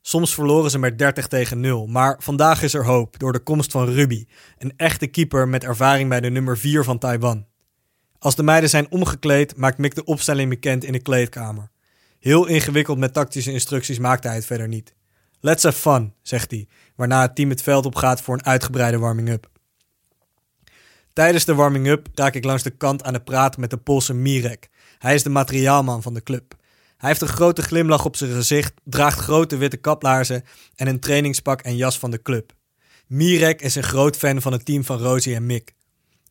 [0.00, 3.70] Soms verloren ze met 30 tegen 0, maar vandaag is er hoop door de komst
[3.70, 4.26] van Ruby,
[4.58, 7.46] een echte keeper met ervaring bij de nummer 4 van Taiwan.
[8.18, 11.70] Als de meiden zijn omgekleed, maakt Mick de opstelling bekend in de kleedkamer.
[12.18, 14.94] Heel ingewikkeld met tactische instructies maakte hij het verder niet.
[15.40, 18.98] Let's have fun, zegt hij, waarna het team het veld op gaat voor een uitgebreide
[18.98, 19.50] warming-up.
[21.12, 24.68] Tijdens de warming-up raak ik langs de kant aan het praten met de Poolse Mirek.
[24.98, 26.56] Hij is de materiaalman van de club.
[26.98, 30.44] Hij heeft een grote glimlach op zijn gezicht, draagt grote witte kaplaarzen
[30.74, 32.52] en een trainingspak en jas van de club.
[33.06, 35.74] Mirek is een groot fan van het team van Rosie en Mick.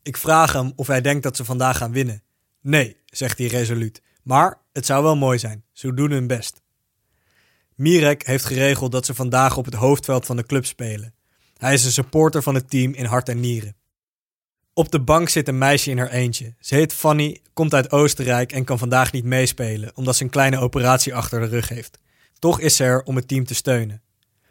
[0.02, 2.22] Ik vraag hem of hij denkt dat ze vandaag gaan winnen.
[2.60, 4.02] Nee, zegt hij resoluut.
[4.22, 5.64] Maar het zou wel mooi zijn.
[5.72, 6.62] Ze doen hun best.
[7.74, 11.14] Mirek heeft geregeld dat ze vandaag op het hoofdveld van de club spelen.
[11.56, 13.76] Hij is een supporter van het team in hart en nieren.
[14.78, 16.54] Op de bank zit een meisje in haar eentje.
[16.60, 20.58] Ze heet Fanny, komt uit Oostenrijk en kan vandaag niet meespelen omdat ze een kleine
[20.58, 21.98] operatie achter de rug heeft.
[22.38, 24.02] Toch is ze er om het team te steunen.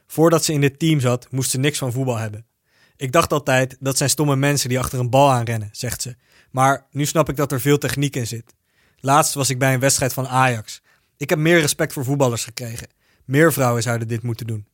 [0.07, 2.45] Voordat ze in dit team zat, moest ze niks van voetbal hebben.
[2.95, 6.15] Ik dacht altijd dat zijn stomme mensen die achter een bal aanrennen, zegt ze.
[6.51, 8.53] Maar nu snap ik dat er veel techniek in zit.
[8.99, 10.81] Laatst was ik bij een wedstrijd van Ajax.
[11.17, 12.87] Ik heb meer respect voor voetballers gekregen.
[13.25, 14.67] Meer vrouwen zouden dit moeten doen.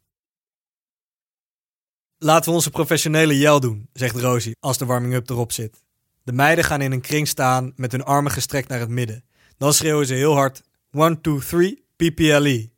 [2.24, 5.84] Laten we onze professionele jel doen, zegt Rosie als de warming-up erop zit.
[6.24, 9.24] De meiden gaan in een kring staan met hun armen gestrekt naar het midden.
[9.58, 10.62] Dan schreeuwen ze heel hard
[10.92, 12.70] 1, 2, 3, PPLE.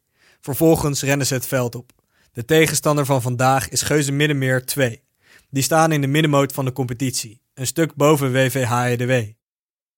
[0.41, 1.91] Vervolgens rennen ze het veld op.
[2.31, 5.03] De tegenstander van vandaag is Geuze Middenmeer 2.
[5.49, 9.31] Die staan in de middenmoot van de competitie, een stuk boven WVHEDW.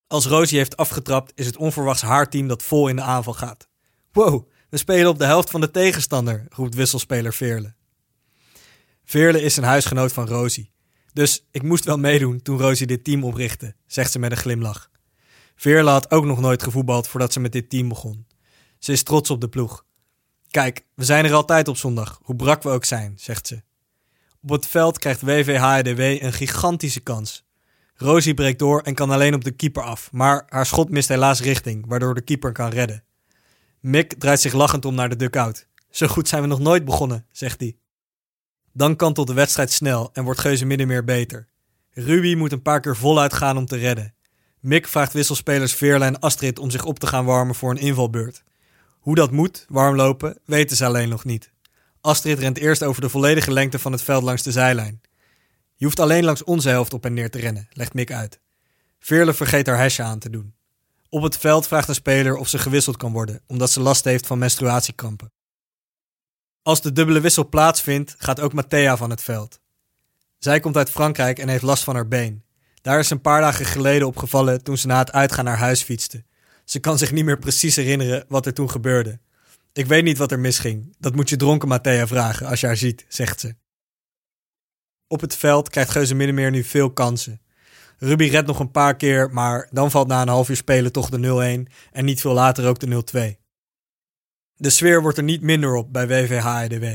[0.07, 3.67] Als Rosie heeft afgetrapt, is het onverwachts haar team dat vol in de aanval gaat.
[4.11, 7.76] Wow, we spelen op de helft van de tegenstander, roept wisselspeler Veerle.
[9.09, 10.71] Veerle is een huisgenoot van Rosie.
[11.13, 14.89] Dus ik moest wel meedoen toen Rosie dit team oprichtte, zegt ze met een glimlach.
[15.55, 18.27] Veerle had ook nog nooit gevoetbald voordat ze met dit team begon.
[18.79, 19.85] Ze is trots op de ploeg.
[20.49, 23.61] Kijk, we zijn er altijd op zondag, hoe brak we ook zijn, zegt ze.
[24.41, 27.45] Op het veld krijgt WVHDW een gigantische kans.
[27.95, 31.41] Rosie breekt door en kan alleen op de keeper af, maar haar schot mist helaas
[31.41, 33.03] richting, waardoor de keeper kan redden.
[33.79, 35.67] Mick draait zich lachend om naar de dugout.
[35.89, 37.77] Zo goed zijn we nog nooit begonnen, zegt hij.
[38.77, 41.47] Dan kantelt de wedstrijd snel en wordt Geuze Middenmeer beter.
[41.89, 44.13] Ruby moet een paar keer voluit gaan om te redden.
[44.59, 48.43] Mick vraagt wisselspelers Veerle en Astrid om zich op te gaan warmen voor een invalbeurt.
[48.99, 51.51] Hoe dat moet, warmlopen, weten ze alleen nog niet.
[52.01, 55.01] Astrid rent eerst over de volledige lengte van het veld langs de zijlijn.
[55.75, 58.39] Je hoeft alleen langs onze helft op en neer te rennen, legt Mick uit.
[58.99, 60.53] Veerle vergeet haar hesje aan te doen.
[61.09, 64.27] Op het veld vraagt een speler of ze gewisseld kan worden, omdat ze last heeft
[64.27, 65.31] van menstruatiekrampen.
[66.67, 69.59] Als de dubbele wissel plaatsvindt, gaat ook Matthea van het veld.
[70.37, 72.43] Zij komt uit Frankrijk en heeft last van haar been.
[72.81, 76.23] Daar is een paar dagen geleden opgevallen toen ze na het uitgaan naar huis fietste.
[76.65, 79.19] Ze kan zich niet meer precies herinneren wat er toen gebeurde.
[79.73, 80.95] Ik weet niet wat er misging.
[80.99, 83.55] Dat moet je dronken Matthea vragen als je haar ziet, zegt ze.
[85.07, 87.41] Op het veld krijgt Geuze Middenmeer nu veel kansen.
[87.97, 91.09] Ruby redt nog een paar keer, maar dan valt na een half uur spelen toch
[91.09, 93.46] de 0-1 en niet veel later ook de 0-2.
[94.59, 96.85] De sfeer wordt er niet minder op bij WVH-EDW.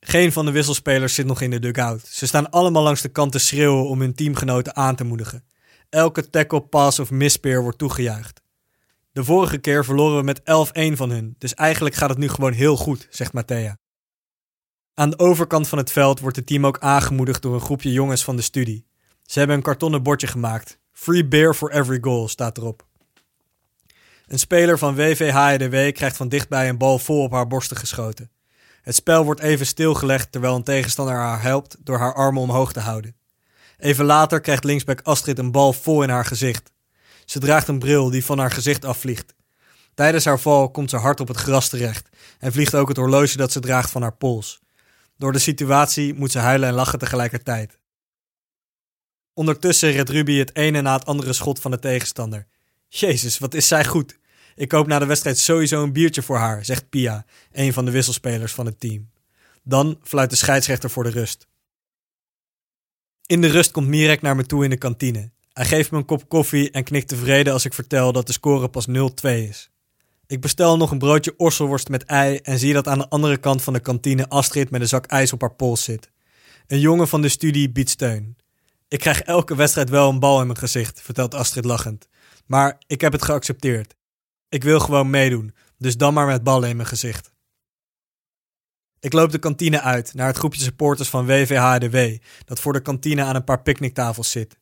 [0.00, 2.06] Geen van de wisselspelers zit nog in de dugout.
[2.06, 5.44] Ze staan allemaal langs de kant te schreeuwen om hun teamgenoten aan te moedigen.
[5.88, 8.42] Elke tackle, pass of mispeer wordt toegejuicht.
[9.12, 12.52] De vorige keer verloren we met 11-1 van hun, dus eigenlijk gaat het nu gewoon
[12.52, 13.78] heel goed, zegt Matthea.
[14.94, 18.24] Aan de overkant van het veld wordt het team ook aangemoedigd door een groepje jongens
[18.24, 18.86] van de studie.
[19.22, 20.78] Ze hebben een kartonnen bordje gemaakt.
[20.92, 22.88] Free beer for every goal staat erop.
[24.30, 28.30] Een speler van WVHDW krijgt van dichtbij een bal vol op haar borsten geschoten.
[28.82, 32.80] Het spel wordt even stilgelegd terwijl een tegenstander haar helpt door haar armen omhoog te
[32.80, 33.16] houden.
[33.78, 36.72] Even later krijgt linksback Astrid een bal vol in haar gezicht.
[37.24, 39.34] Ze draagt een bril die van haar gezicht afvliegt.
[39.94, 42.08] Tijdens haar val komt ze hard op het gras terecht
[42.38, 44.60] en vliegt ook het horloge dat ze draagt van haar pols.
[45.16, 47.78] Door de situatie moet ze huilen en lachen tegelijkertijd.
[49.34, 52.46] Ondertussen redt Ruby het ene na het andere schot van de tegenstander.
[52.88, 54.18] Jezus, wat is zij goed.
[54.60, 57.90] Ik koop na de wedstrijd sowieso een biertje voor haar, zegt Pia, een van de
[57.90, 59.10] wisselspelers van het team.
[59.62, 61.48] Dan fluit de scheidsrechter voor de rust.
[63.26, 65.30] In de rust komt Mirek naar me toe in de kantine.
[65.52, 68.68] Hij geeft me een kop koffie en knikt tevreden als ik vertel dat de score
[68.68, 68.92] pas 0-2
[69.22, 69.70] is.
[70.26, 73.62] Ik bestel nog een broodje orselworst met ei en zie dat aan de andere kant
[73.62, 76.10] van de kantine Astrid met een zak ijs op haar pols zit.
[76.66, 78.36] Een jongen van de studie biedt steun.
[78.88, 82.08] Ik krijg elke wedstrijd wel een bal in mijn gezicht, vertelt Astrid lachend.
[82.46, 83.98] Maar ik heb het geaccepteerd.
[84.50, 87.32] Ik wil gewoon meedoen, dus dan maar met ballen in mijn gezicht.
[89.00, 93.22] Ik loop de kantine uit naar het groepje supporters van WVHDW dat voor de kantine
[93.22, 94.58] aan een paar picknicktafels zit.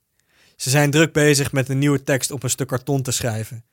[0.57, 3.65] Ze zijn druk bezig met een nieuwe tekst op een stuk karton te schrijven.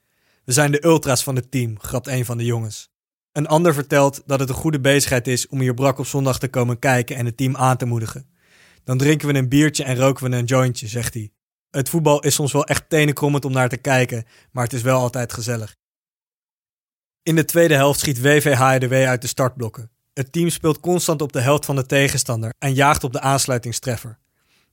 [0.43, 2.89] We zijn de ultra's van het team, grapt een van de jongens.
[3.32, 6.47] Een ander vertelt dat het een goede bezigheid is om hier brak op zondag te
[6.47, 8.30] komen kijken en het team aan te moedigen.
[8.84, 11.32] Dan drinken we een biertje en roken we een jointje, zegt hij.
[11.70, 14.99] Het voetbal is soms wel echt tenenkrommend om naar te kijken, maar het is wel
[14.99, 15.76] altijd gezellig.
[17.26, 19.91] In de tweede helft schiet WVH de uit de startblokken.
[20.13, 24.17] Het team speelt constant op de helft van de tegenstander en jaagt op de aansluitingstreffer.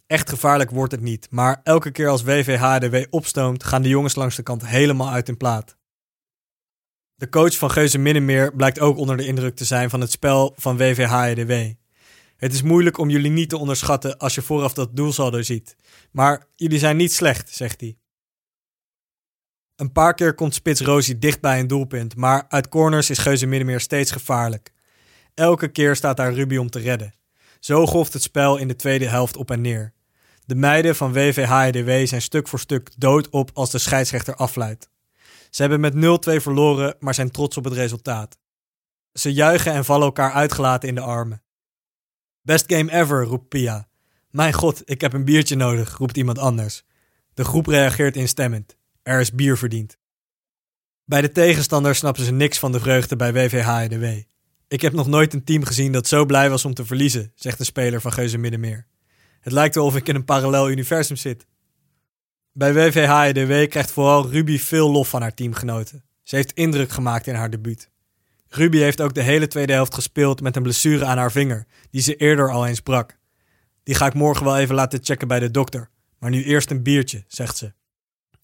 [0.07, 4.36] Echt gevaarlijk wordt het niet, maar elke keer als WVH opstoomt, gaan de jongens langs
[4.36, 5.76] de kant helemaal uit in plaat.
[7.14, 10.53] De coach van Geuze Middenmeer blijkt ook onder de indruk te zijn van het spel
[10.57, 11.34] van WVH
[12.36, 15.76] Het is moeilijk om jullie niet te onderschatten als je vooraf dat doelsaldo ziet.
[16.11, 17.96] Maar jullie zijn niet slecht, zegt hij.
[19.77, 23.47] Een paar keer komt Spits Rosie dicht bij een doelpunt, maar uit corners is Geuze
[23.47, 24.73] Middenmeer steeds gevaarlijk.
[25.35, 27.14] Elke keer staat daar Ruby om te redden.
[27.61, 29.93] Zo golft het spel in de tweede helft op en neer.
[30.45, 34.91] De meiden van WVHDW zijn stuk voor stuk dood op als de scheidsrechter afluit.
[35.51, 38.39] Ze hebben met 0-2 verloren, maar zijn trots op het resultaat.
[39.12, 41.43] Ze juichen en vallen elkaar uitgelaten in de armen.
[42.43, 43.89] Best game ever, roept Pia.
[44.31, 46.85] Mijn god, ik heb een biertje nodig, roept iemand anders.
[47.35, 48.77] De groep reageert instemmend.
[49.03, 49.98] Er is bier verdiend.
[51.05, 54.05] Bij de tegenstander snappen ze niks van de vreugde bij WVH-EDW.
[54.68, 57.59] Ik heb nog nooit een team gezien dat zo blij was om te verliezen, zegt
[57.59, 58.86] de speler van Geuze Middenmeer.
[59.40, 61.46] Het lijkt wel of ik in een parallel universum zit.
[62.53, 66.05] Bij WVH-EDW krijgt vooral Ruby veel lof van haar teamgenoten.
[66.22, 67.90] Ze heeft indruk gemaakt in haar debuut.
[68.48, 72.03] Ruby heeft ook de hele tweede helft gespeeld met een blessure aan haar vinger, die
[72.03, 73.18] ze eerder al eens brak.
[73.82, 75.90] Die ga ik morgen wel even laten checken bij de dokter.
[76.18, 77.72] Maar nu eerst een biertje, zegt ze.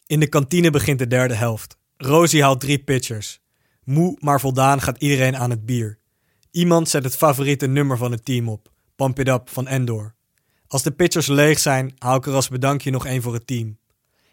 [0.09, 1.77] In de kantine begint de derde helft.
[1.97, 3.41] Rosie haalt drie pitchers.
[3.85, 5.99] Moe maar voldaan gaat iedereen aan het bier.
[6.51, 10.15] Iemand zet het favoriete nummer van het team op, Pump It Up van Endor.
[10.67, 13.79] Als de pitchers leeg zijn, haal ik er als bedankje nog één voor het team.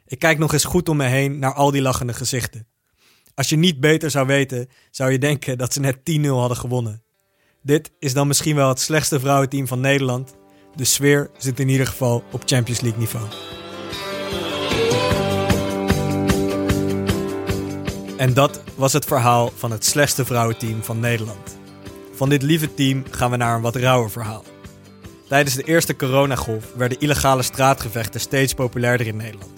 [0.05, 2.67] Ik kijk nog eens goed om me heen naar al die lachende gezichten.
[3.33, 7.03] Als je niet beter zou weten, zou je denken dat ze net 10-0 hadden gewonnen.
[7.61, 10.35] Dit is dan misschien wel het slechtste vrouwenteam van Nederland.
[10.75, 13.25] De sfeer zit in ieder geval op Champions League niveau.
[18.17, 21.57] En dat was het verhaal van het slechtste vrouwenteam van Nederland.
[22.13, 24.43] Van dit lieve team gaan we naar een wat rauwer verhaal.
[25.27, 29.51] Tijdens de eerste coronagolf werden illegale straatgevechten steeds populairder in Nederland.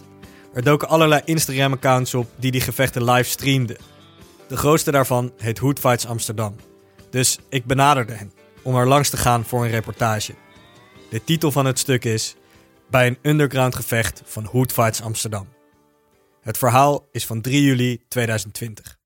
[0.53, 3.77] Er doken allerlei Instagram-accounts op die die gevechten live streamden.
[4.47, 6.55] De grootste daarvan heet Hood Fights Amsterdam.
[7.09, 8.31] Dus ik benaderde hen
[8.61, 10.33] om er langs te gaan voor een reportage.
[11.09, 12.35] De titel van het stuk is
[12.89, 15.47] Bij een underground gevecht van Hood Fights Amsterdam.
[16.47, 18.99] Het verhaal is van 3 juli 2020.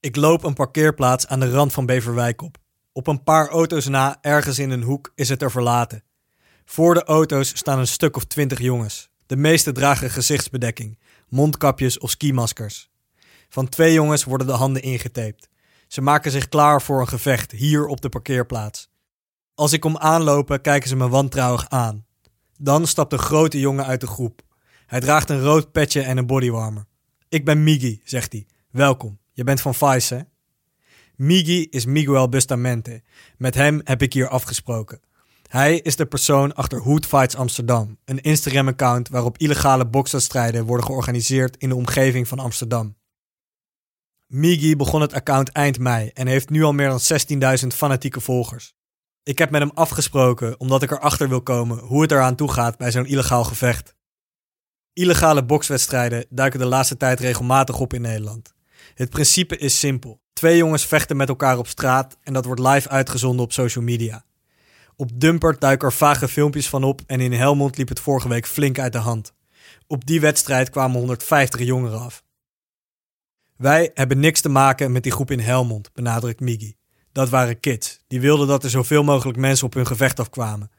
[0.00, 2.58] Ik loop een parkeerplaats aan de rand van Beverwijk op.
[2.92, 6.04] Op een paar auto's na, ergens in een hoek, is het er verlaten.
[6.64, 9.10] Voor de auto's staan een stuk of twintig jongens.
[9.26, 12.90] De meeste dragen gezichtsbedekking, mondkapjes of skimaskers.
[13.48, 15.48] Van twee jongens worden de handen ingetaped.
[15.88, 18.90] Ze maken zich klaar voor een gevecht hier op de parkeerplaats.
[19.54, 22.06] Als ik kom aanlopen, kijken ze me wantrouwig aan.
[22.64, 24.42] Dan stapt een grote jongen uit de groep.
[24.86, 26.84] Hij draagt een rood petje en een bodywarmer.
[27.28, 28.46] Ik ben Migi, zegt hij.
[28.70, 30.20] Welkom, je bent van Vice, hè?
[31.16, 33.02] Migi is Miguel Bustamente.
[33.36, 35.00] Met hem heb ik hier afgesproken.
[35.48, 41.56] Hij is de persoon achter Hood Fights Amsterdam, een Instagram-account waarop illegale bokswedstrijden worden georganiseerd
[41.56, 42.96] in de omgeving van Amsterdam.
[44.26, 47.00] Migi begon het account eind mei en heeft nu al meer dan
[47.62, 48.74] 16.000 fanatieke volgers.
[49.24, 52.76] Ik heb met hem afgesproken omdat ik erachter wil komen hoe het eraan toe gaat
[52.78, 53.94] bij zo'n illegaal gevecht.
[54.92, 58.52] Illegale bokswedstrijden duiken de laatste tijd regelmatig op in Nederland.
[58.94, 60.20] Het principe is simpel.
[60.32, 64.24] Twee jongens vechten met elkaar op straat en dat wordt live uitgezonden op social media.
[64.96, 68.46] Op Dumper duiken er vage filmpjes van op en in Helmond liep het vorige week
[68.46, 69.32] flink uit de hand.
[69.86, 72.24] Op die wedstrijd kwamen 150 jongeren af.
[73.56, 76.76] Wij hebben niks te maken met die groep in Helmond, benadrukt Migi.
[77.12, 78.04] Dat waren kids.
[78.06, 80.70] Die wilden dat er zoveel mogelijk mensen op hun gevecht afkwamen.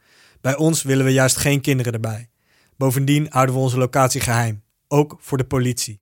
[0.42, 2.30] Bij ons willen we juist geen kinderen erbij.
[2.78, 6.02] Bovendien houden we onze locatie geheim, ook voor de politie.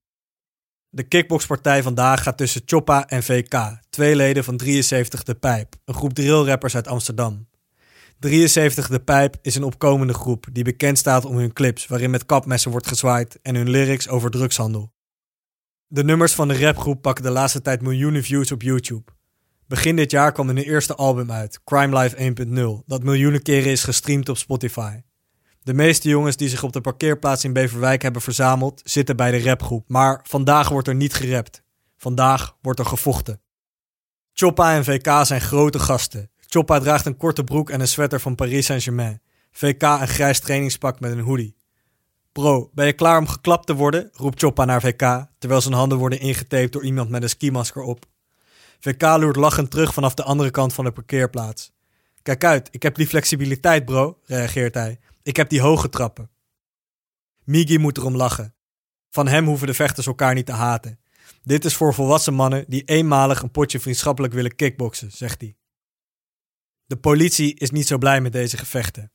[0.90, 5.94] De kickboxpartij vandaag gaat tussen Choppa en VK, twee leden van 73 De Pijp, een
[5.94, 7.48] groep drillrappers uit Amsterdam.
[8.20, 12.26] 73 De Pijp is een opkomende groep die bekend staat om hun clips waarin met
[12.26, 14.94] kapmessen wordt gezwaaid en hun lyrics over drugshandel.
[15.88, 19.12] De nummers van de rapgroep pakken de laatste tijd miljoenen views op YouTube.
[19.72, 22.34] Begin dit jaar kwam hun eerste album uit, Crime Life
[22.82, 25.02] 1.0, dat miljoenen keren is gestreamd op Spotify.
[25.64, 29.44] De meeste jongens die zich op de parkeerplaats in Beverwijk hebben verzameld, zitten bij de
[29.44, 29.90] rapgroep.
[29.90, 31.64] Maar vandaag wordt er niet gerapt.
[31.98, 33.42] Vandaag wordt er gevochten.
[34.34, 36.30] Choppa en VK zijn grote gasten.
[36.38, 39.22] Choppa draagt een korte broek en een sweater van Paris Saint-Germain.
[39.52, 41.56] VK een grijs trainingspak met een hoodie.
[42.32, 44.10] Bro, ben je klaar om geklapt te worden?
[44.14, 48.10] roept Choppa naar VK, terwijl zijn handen worden ingetaped door iemand met een skimasker op.
[48.82, 51.72] VK loert lachend terug vanaf de andere kant van de parkeerplaats.
[52.22, 55.00] Kijk uit, ik heb die flexibiliteit, bro, reageert hij.
[55.24, 56.30] Ik heb die hoge trappen.
[57.44, 58.56] Migi moet erom lachen.
[59.10, 61.00] Van hem hoeven de vechters elkaar niet te haten.
[61.44, 65.56] Dit is voor volwassen mannen die eenmalig een potje vriendschappelijk willen kickboksen, zegt hij.
[66.86, 69.12] De politie is niet zo blij met deze gevechten.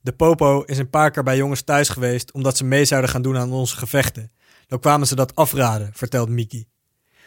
[0.00, 3.22] De Popo is een paar keer bij jongens thuis geweest omdat ze mee zouden gaan
[3.22, 4.32] doen aan onze gevechten.
[4.66, 6.68] Dan kwamen ze dat afraden, vertelt Miki.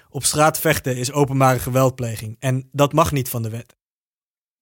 [0.10, 3.76] Op straat vechten is openbare geweldpleging en dat mag niet van de wet.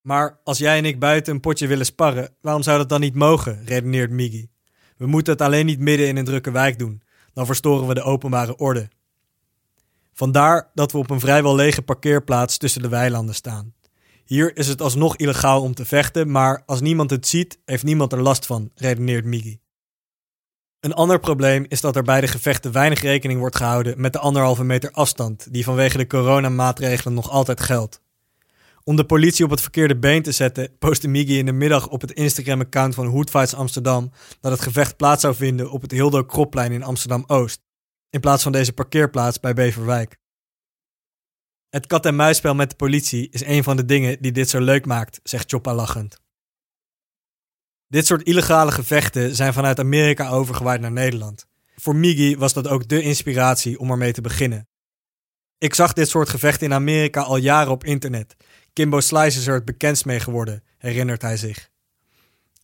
[0.01, 3.15] Maar als jij en ik buiten een potje willen sparren, waarom zou dat dan niet
[3.15, 3.65] mogen?
[3.65, 4.49] redeneert Migi.
[4.97, 7.01] We moeten het alleen niet midden in een drukke wijk doen,
[7.33, 8.89] dan verstoren we de openbare orde.
[10.13, 13.73] Vandaar dat we op een vrijwel lege parkeerplaats tussen de weilanden staan.
[14.25, 18.13] Hier is het alsnog illegaal om te vechten, maar als niemand het ziet, heeft niemand
[18.13, 19.59] er last van, redeneert Migi.
[20.79, 24.19] Een ander probleem is dat er bij de gevechten weinig rekening wordt gehouden met de
[24.19, 28.01] anderhalve meter afstand, die vanwege de coronamaatregelen nog altijd geldt.
[28.83, 32.01] Om de politie op het verkeerde been te zetten, postte Migi in de middag op
[32.01, 34.11] het Instagram-account van Hoodfights Amsterdam
[34.41, 37.61] dat het gevecht plaats zou vinden op het Hildo Kropplein in Amsterdam-Oost,
[38.09, 40.17] in plaats van deze parkeerplaats bij Beverwijk.
[41.69, 45.19] Het kat-en-muisspel met de politie is een van de dingen die dit zo leuk maakt,
[45.23, 46.25] zegt Choppa lachend.
[47.89, 51.45] Dit soort illegale gevechten zijn vanuit Amerika overgewaaid naar Nederland.
[51.75, 54.67] Voor Migi was dat ook de inspiratie om ermee te beginnen.
[55.57, 58.35] Ik zag dit soort gevechten in Amerika al jaren op internet.
[58.73, 61.69] Kimbo Slice is er het bekendst mee geworden, herinnert hij zich.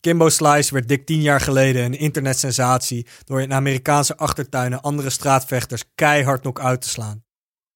[0.00, 5.84] Kimbo Slice werd dik tien jaar geleden een internetsensatie door in Amerikaanse achtertuinen andere straatvechters
[5.94, 7.24] keihard knock-out te slaan.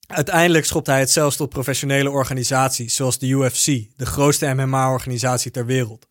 [0.07, 3.65] Uiteindelijk schopt hij het zelfs tot professionele organisaties zoals de UFC,
[3.97, 6.08] de grootste MMA-organisatie ter wereld.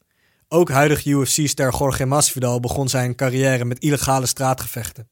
[0.50, 5.10] Ook huidig UFC-ster Jorge Masvidal begon zijn carrière met illegale straatgevechten.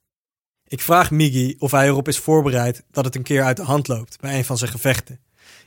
[0.68, 3.88] Ik vraag Migi of hij erop is voorbereid dat het een keer uit de hand
[3.88, 5.20] loopt bij een van zijn gevechten.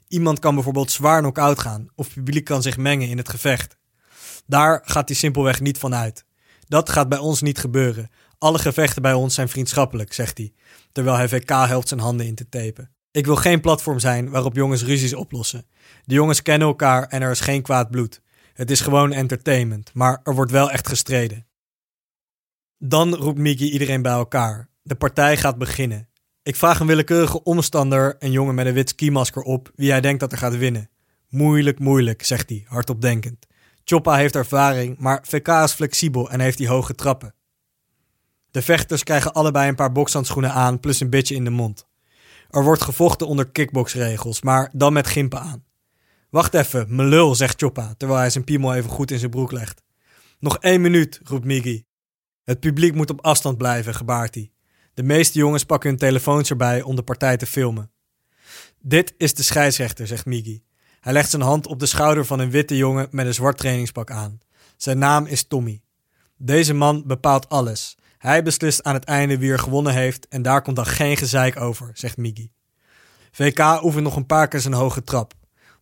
[0.07, 3.77] Iemand kan bijvoorbeeld zwaar knock-out gaan of publiek kan zich mengen in het gevecht.
[4.47, 6.25] Daar gaat hij simpelweg niet van uit.
[6.67, 8.11] Dat gaat bij ons niet gebeuren.
[8.39, 10.53] Alle gevechten bij ons zijn vriendschappelijk, zegt hij,
[10.93, 12.91] terwijl hij VK helpt zijn handen in te tapen.
[13.11, 15.67] Ik wil geen platform zijn waarop jongens ruzies oplossen.
[16.05, 18.21] De jongens kennen elkaar en er is geen kwaad bloed.
[18.59, 21.47] Het is gewoon entertainment, maar er wordt wel echt gestreden.
[22.79, 24.69] Dan roept Miki iedereen bij elkaar.
[24.83, 26.09] De partij gaat beginnen.
[26.43, 30.21] Ik vraag een willekeurige omstander, een jongen met een wit skimasker op, wie hij denkt
[30.21, 30.91] dat er gaat winnen.
[31.29, 33.47] Moeilijk, moeilijk, zegt hij, hardop denkend.
[33.85, 37.35] Choppa heeft ervaring, maar VK is flexibel en heeft die hoge trappen.
[38.51, 41.87] De vechters krijgen allebei een paar bokshandschoenen aan, plus een beetje in de mond.
[42.51, 45.67] Er wordt gevochten onder kickboxregels, maar dan met gimpen aan.
[46.31, 49.53] Wacht even, me lul, zegt Choppa, terwijl hij zijn piemel even goed in zijn broek
[49.53, 49.83] legt.
[50.39, 51.85] Nog één minuut, roept Miggy.
[52.45, 54.51] Het publiek moet op afstand blijven, gebaart hij.
[54.95, 57.91] De meeste jongens pakken hun telefoons erbij om de partij te filmen.
[58.81, 60.63] Dit is de scheidsrechter, zegt Miggy.
[61.01, 64.11] Hij legt zijn hand op de schouder van een witte jongen met een zwart trainingspak
[64.11, 64.41] aan.
[64.77, 65.83] Zijn naam is Tommy.
[66.37, 67.97] Deze man bepaalt alles.
[68.19, 71.61] Hij beslist aan het einde wie er gewonnen heeft en daar komt dan geen gezeik
[71.61, 72.51] over, zegt Miggy.
[73.31, 75.35] VK oefent nog een paar keer zijn hoge trap.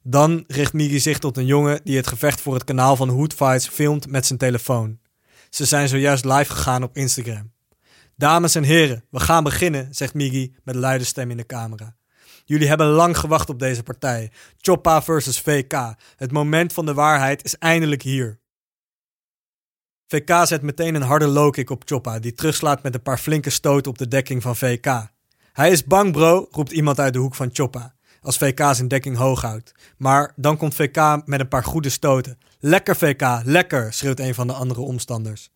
[0.09, 3.33] Dan richt Miggy zich tot een jongen die het gevecht voor het kanaal van Hood
[3.35, 4.99] Fights filmt met zijn telefoon.
[5.51, 7.53] Ze zijn zojuist live gegaan op Instagram.
[8.17, 11.97] Dames en heren, we gaan beginnen, zegt Miggy met luide stem in de camera.
[12.45, 14.31] Jullie hebben lang gewacht op deze partij.
[14.57, 15.95] Choppa versus VK.
[16.17, 18.41] Het moment van de waarheid is eindelijk hier.
[20.07, 23.51] VK zet meteen een harde low kick op Choppa, die terugslaat met een paar flinke
[23.51, 25.09] stoten op de dekking van VK.
[25.53, 27.96] Hij is bang, bro, roept iemand uit de hoek van Choppa,
[28.27, 29.73] als VK zijn dekking hoog houdt.
[29.97, 32.39] Maar dan komt VK met een paar goede stoten.
[32.59, 35.51] Lekker VK, lekker, schreeuwt een van de andere omstanders.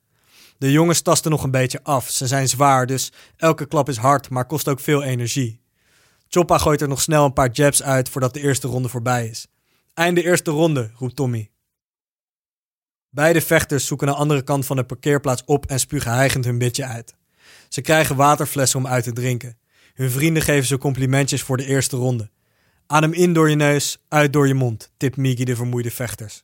[0.59, 2.11] De jongens tasten nog een beetje af.
[2.11, 5.61] Ze zijn zwaar, dus elke klap is hard, maar kost ook veel energie.
[6.29, 9.47] Choppa gooit er nog snel een paar jabs uit voordat de eerste ronde voorbij is.
[9.95, 11.51] Einde eerste ronde, roept Tommy.
[13.09, 16.85] Beide vechters zoeken de andere kant van de parkeerplaats op en spugen hijgend hun bitje
[16.85, 17.14] uit.
[17.68, 19.59] Ze krijgen waterflessen om uit te drinken.
[19.95, 22.31] Hun vrienden geven ze complimentjes voor de eerste ronde.
[22.93, 26.43] Adem in door je neus, uit door je mond, tipt Migi de vermoeide vechters.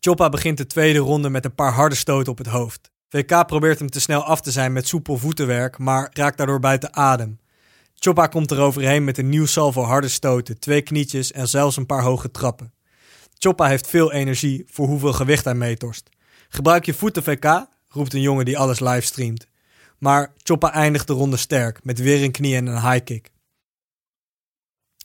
[0.00, 2.90] Choppa begint de tweede ronde met een paar harde stoten op het hoofd.
[3.08, 6.94] VK probeert hem te snel af te zijn met soepel voetenwerk, maar raakt daardoor buiten
[6.94, 7.38] adem.
[7.94, 11.86] Choppa komt er overheen met een nieuw salvo harde stoten, twee knietjes en zelfs een
[11.86, 12.74] paar hoge trappen.
[13.38, 16.08] Choppa heeft veel energie voor hoeveel gewicht hij meetorst.
[16.48, 19.48] Gebruik je voeten, VK, roept een jongen die alles livestreamt.
[19.98, 23.32] Maar Choppa eindigt de ronde sterk, met weer een knie en een high kick.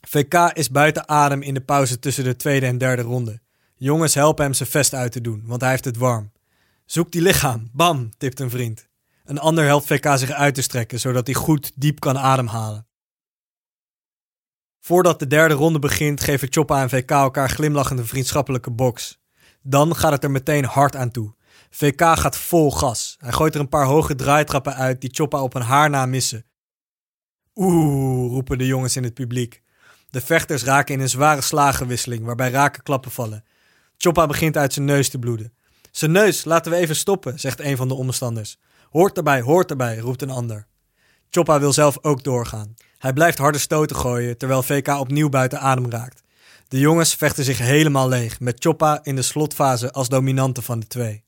[0.00, 3.40] VK is buiten adem in de pauze tussen de tweede en derde ronde.
[3.76, 6.32] Jongens helpen hem zijn vest uit te doen, want hij heeft het warm.
[6.84, 8.88] Zoek die lichaam, bam, tipt een vriend.
[9.24, 12.86] Een ander helpt VK zich uit te strekken, zodat hij goed diep kan ademhalen.
[14.80, 19.18] Voordat de derde ronde begint, geven Choppa en VK elkaar glimlachende vriendschappelijke box.
[19.62, 21.34] Dan gaat het er meteen hard aan toe.
[21.70, 23.16] VK gaat vol gas.
[23.18, 26.44] Hij gooit er een paar hoge draaitrappen uit die Choppa op een haar na missen.
[27.54, 29.62] Oeh, roepen de jongens in het publiek.
[30.10, 33.44] De vechters raken in een zware slagenwisseling waarbij raken klappen vallen.
[33.96, 35.52] Choppa begint uit zijn neus te bloeden.
[35.90, 38.58] Zijn neus, laten we even stoppen, zegt een van de omstanders.
[38.90, 40.66] Hoort erbij, hoort erbij, roept een ander.
[41.30, 42.74] Choppa wil zelf ook doorgaan.
[42.98, 46.22] Hij blijft harde stoten gooien, terwijl VK opnieuw buiten adem raakt.
[46.68, 50.86] De jongens vechten zich helemaal leeg, met Choppa in de slotfase als dominante van de
[50.86, 51.24] twee.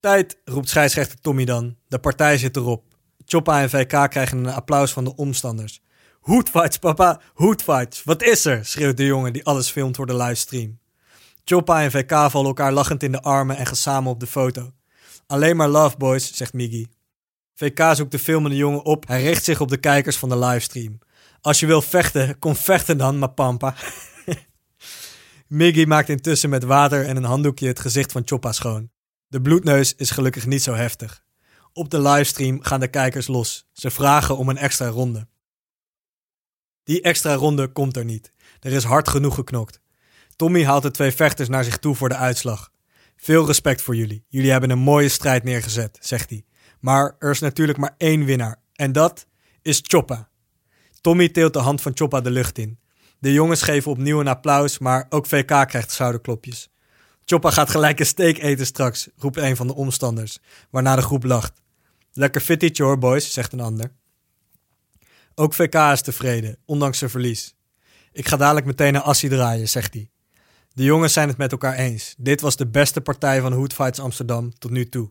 [0.00, 1.76] Tijd, roept scheidsrechter Tommy dan.
[1.88, 2.84] De partij zit erop.
[3.24, 5.82] Choppa en VK krijgen een applaus van de omstanders.
[6.20, 8.02] Hoodfights, papa, hoodfights.
[8.04, 8.64] Wat is er?
[8.64, 10.78] schreeuwt de jongen die alles filmt voor de livestream.
[11.44, 14.72] Choppa en VK vallen elkaar lachend in de armen en gaan samen op de foto.
[15.26, 16.86] Alleen maar love boys, zegt Miggy.
[17.54, 19.08] VK zoekt de filmende jongen op.
[19.08, 20.98] Hij richt zich op de kijkers van de livestream.
[21.40, 23.74] Als je wil vechten, kom vechten dan, maar pampa.
[25.46, 28.90] Miggy maakt intussen met water en een handdoekje het gezicht van Choppa schoon.
[29.26, 31.22] De bloedneus is gelukkig niet zo heftig.
[31.72, 33.66] Op de livestream gaan de kijkers los.
[33.72, 35.28] Ze vragen om een extra ronde.
[36.84, 38.32] Die extra ronde komt er niet.
[38.60, 39.80] Er is hard genoeg geknokt.
[40.36, 42.70] Tommy haalt de twee vechters naar zich toe voor de uitslag.
[43.16, 44.24] Veel respect voor jullie.
[44.28, 46.44] Jullie hebben een mooie strijd neergezet, zegt hij.
[46.80, 48.56] Maar er is natuurlijk maar één winnaar.
[48.74, 49.26] En dat
[49.62, 50.28] is Choppa.
[51.00, 52.78] Tommy teelt de hand van Choppa de lucht in.
[53.18, 56.68] De jongens geven opnieuw een applaus, maar ook VK krijgt schouderklopjes.
[57.24, 60.38] Choppa gaat gelijk een steak eten straks, roept een van de omstanders,
[60.70, 61.62] waarna de groep lacht.
[62.12, 63.92] Lekker fittietje hoor, boys, zegt een ander.
[65.40, 67.54] Ook VK is tevreden, ondanks zijn verlies.
[68.12, 70.10] Ik ga dadelijk meteen naar Assie draaien, zegt hij.
[70.72, 72.14] De jongens zijn het met elkaar eens.
[72.18, 75.10] Dit was de beste partij van Hood Fights Amsterdam tot nu toe.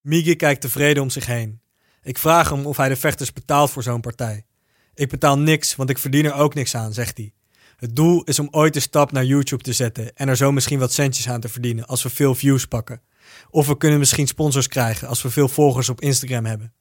[0.00, 1.60] Migi kijkt tevreden om zich heen.
[2.02, 4.46] Ik vraag hem of hij de vechters betaalt voor zo'n partij.
[4.94, 7.32] Ik betaal niks, want ik verdien er ook niks aan, zegt hij.
[7.76, 10.78] Het doel is om ooit de stap naar YouTube te zetten en er zo misschien
[10.78, 13.02] wat centjes aan te verdienen als we veel views pakken.
[13.50, 16.72] Of we kunnen misschien sponsors krijgen als we veel volgers op Instagram hebben.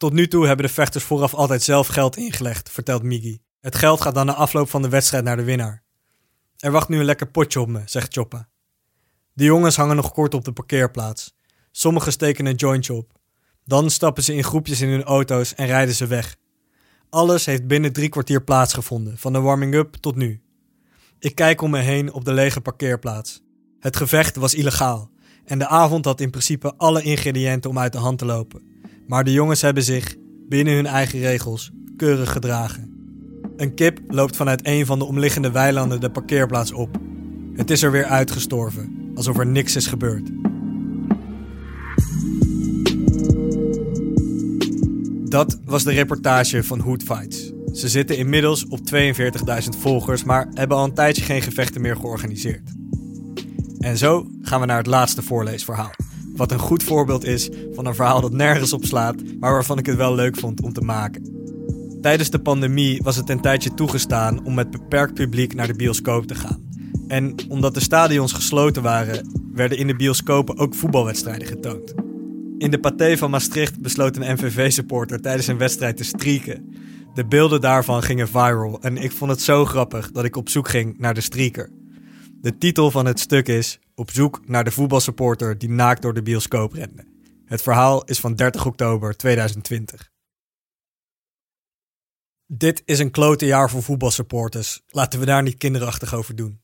[0.00, 3.40] Tot nu toe hebben de vechters vooraf altijd zelf geld ingelegd, vertelt Migi.
[3.60, 5.82] Het geld gaat dan na afloop van de wedstrijd naar de winnaar.
[6.56, 8.48] Er wacht nu een lekker potje op me, zegt Choppa.
[9.32, 11.34] De jongens hangen nog kort op de parkeerplaats.
[11.70, 13.12] Sommigen steken een jointje op.
[13.64, 16.36] Dan stappen ze in groepjes in hun auto's en rijden ze weg.
[17.10, 20.42] Alles heeft binnen drie kwartier plaatsgevonden, van de warming-up tot nu.
[21.18, 23.42] Ik kijk om me heen op de lege parkeerplaats.
[23.78, 25.10] Het gevecht was illegaal
[25.44, 28.69] en de avond had in principe alle ingrediënten om uit de hand te lopen.
[29.10, 30.16] Maar de jongens hebben zich,
[30.48, 32.94] binnen hun eigen regels, keurig gedragen.
[33.56, 36.98] Een kip loopt vanuit een van de omliggende weilanden de parkeerplaats op.
[37.54, 40.28] Het is er weer uitgestorven, alsof er niks is gebeurd.
[45.30, 47.52] Dat was de reportage van Hood Fights.
[47.72, 52.70] Ze zitten inmiddels op 42.000 volgers, maar hebben al een tijdje geen gevechten meer georganiseerd.
[53.78, 56.09] En zo gaan we naar het laatste voorleesverhaal.
[56.40, 59.86] Wat een goed voorbeeld is van een verhaal dat nergens op slaat, maar waarvan ik
[59.86, 61.22] het wel leuk vond om te maken.
[62.00, 66.26] Tijdens de pandemie was het een tijdje toegestaan om met beperkt publiek naar de bioscoop
[66.26, 66.68] te gaan.
[67.08, 71.94] En omdat de stadions gesloten waren, werden in de bioscopen ook voetbalwedstrijden getoond.
[72.58, 76.74] In de Pathé van Maastricht besloot een MVV-supporter tijdens een wedstrijd te strieken.
[77.14, 80.68] De beelden daarvan gingen viral en ik vond het zo grappig dat ik op zoek
[80.68, 81.70] ging naar de strieker.
[82.40, 86.22] De titel van het stuk is Op zoek naar de voetbalsupporter die naakt door de
[86.22, 87.04] bioscoop rende.
[87.44, 90.10] Het verhaal is van 30 oktober 2020.
[92.46, 94.80] Dit is een klote jaar voor voetbalsupporters.
[94.88, 96.60] Laten we daar niet kinderachtig over doen.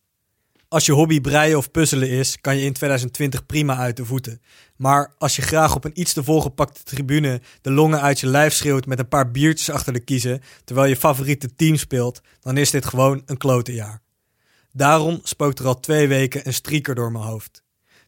[0.68, 4.40] Als je hobby breien of puzzelen is, kan je in 2020 prima uit de voeten.
[4.76, 8.54] Maar als je graag op een iets te volgepakte tribune de longen uit je lijf
[8.54, 12.70] schreeuwt met een paar biertjes achter de kiezen, terwijl je favoriete team speelt, dan is
[12.70, 14.04] dit gewoon een klote jaar.
[14.76, 17.62] Daarom spookt er al twee weken een strieker door mijn hoofd.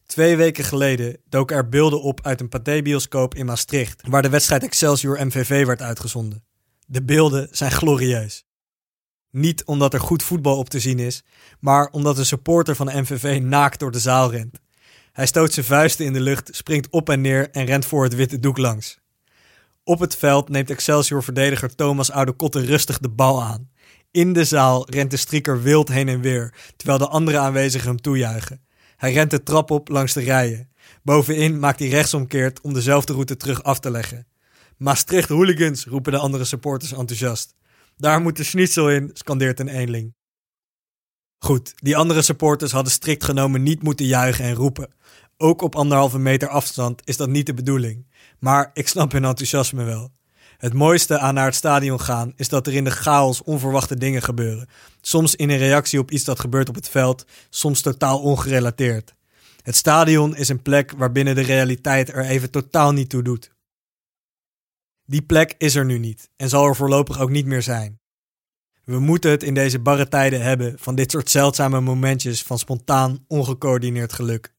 [0.05, 4.63] Twee weken geleden doken er beelden op uit een pathé-bioscoop in Maastricht, waar de wedstrijd
[4.63, 6.43] Excelsior MVV werd uitgezonden.
[6.85, 8.45] De beelden zijn glorieus.
[9.31, 11.23] Niet omdat er goed voetbal op te zien is,
[11.59, 14.59] maar omdat een supporter van de MVV naakt door de zaal rent.
[15.11, 18.15] Hij stoot zijn vuisten in de lucht, springt op en neer en rent voor het
[18.15, 18.99] witte doek langs.
[19.83, 23.68] Op het veld neemt Excelsior-verdediger Thomas Oudekotte rustig de bal aan.
[24.11, 28.01] In de zaal rent de strieker wild heen en weer, terwijl de andere aanwezigen hem
[28.01, 28.61] toejuichen.
[28.95, 30.69] Hij rent de trap op langs de rijen.
[31.03, 34.27] Bovenin maakt hij rechtsomkeert om dezelfde route terug af te leggen.
[34.77, 37.55] Maastricht hooligans, roepen de andere supporters enthousiast.
[37.97, 40.15] Daar moet de schnitzel in, scandeert een eenling.
[41.37, 44.93] Goed, die andere supporters hadden strikt genomen niet moeten juichen en roepen.
[45.37, 48.07] Ook op anderhalve meter afstand is dat niet de bedoeling.
[48.39, 50.11] Maar ik snap hun enthousiasme wel.
[50.59, 54.21] Het mooiste aan naar het stadion gaan is dat er in de chaos onverwachte dingen
[54.21, 54.67] gebeuren.
[55.01, 59.15] Soms in een reactie op iets dat gebeurt op het veld, soms totaal ongerelateerd.
[59.61, 63.51] Het stadion is een plek waarbinnen de realiteit er even totaal niet toe doet.
[65.05, 67.99] Die plek is er nu niet en zal er voorlopig ook niet meer zijn.
[68.83, 73.25] We moeten het in deze barre tijden hebben van dit soort zeldzame momentjes van spontaan,
[73.27, 74.53] ongecoördineerd geluk.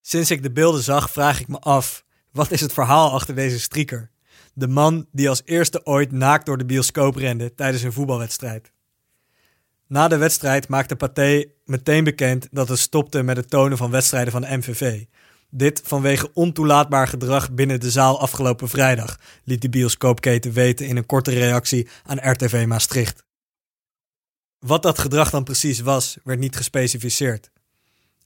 [0.00, 3.60] Sinds ik de beelden zag, vraag ik me af: wat is het verhaal achter deze
[3.60, 4.10] strieker?
[4.58, 8.72] De man die als eerste ooit naakt door de bioscoop rende tijdens een voetbalwedstrijd.
[9.86, 14.32] Na de wedstrijd maakte Pathé meteen bekend dat het stopte met het tonen van wedstrijden
[14.32, 15.04] van de MVV,
[15.50, 21.06] dit vanwege ontoelaatbaar gedrag binnen de zaal afgelopen vrijdag, liet de bioscoopketen weten in een
[21.06, 23.24] korte reactie aan RTV Maastricht.
[24.58, 27.50] Wat dat gedrag dan precies was, werd niet gespecificeerd.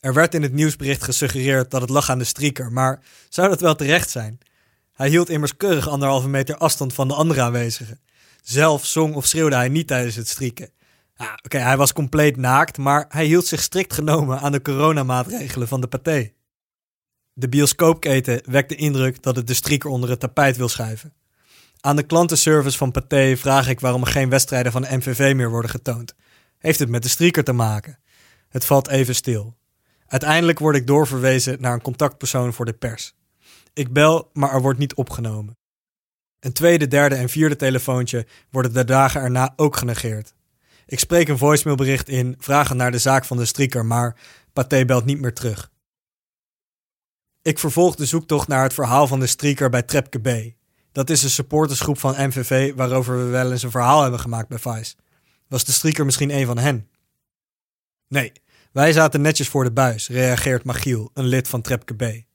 [0.00, 3.60] Er werd in het nieuwsbericht gesuggereerd dat het lag aan de strieker, maar zou dat
[3.60, 4.38] wel terecht zijn?
[4.92, 8.00] Hij hield immers keurig anderhalve meter afstand van de andere aanwezigen.
[8.42, 10.70] Zelf zong of schreeuwde hij niet tijdens het strieken.
[11.16, 15.68] Ja, Oké, hij was compleet naakt, maar hij hield zich strikt genomen aan de coronamaatregelen
[15.68, 16.32] van de paté.
[17.32, 21.12] De bioscoopketen wekt de indruk dat het de strieker onder het tapijt wil schuiven.
[21.80, 25.50] Aan de klantenservice van Pathé vraag ik waarom er geen wedstrijden van de MVV meer
[25.50, 26.14] worden getoond.
[26.58, 27.98] Heeft het met de strieker te maken?
[28.48, 29.56] Het valt even stil.
[30.06, 33.14] Uiteindelijk word ik doorverwezen naar een contactpersoon voor de pers.
[33.72, 35.56] Ik bel, maar er wordt niet opgenomen.
[36.40, 40.34] Een tweede, derde en vierde telefoontje worden de dagen erna ook genegeerd.
[40.86, 44.16] Ik spreek een voicemailbericht in, vragen naar de zaak van de strieker, maar
[44.52, 45.70] Pathé belt niet meer terug.
[47.42, 50.54] Ik vervolg de zoektocht naar het verhaal van de streaker bij Trepke B.
[50.92, 54.58] Dat is een supportersgroep van MVV waarover we wel eens een verhaal hebben gemaakt bij
[54.58, 54.94] Vice.
[55.48, 56.88] Was de streaker misschien een van hen?
[58.08, 58.32] Nee,
[58.72, 62.31] wij zaten netjes voor de buis, reageert Machiel, een lid van Trepke B.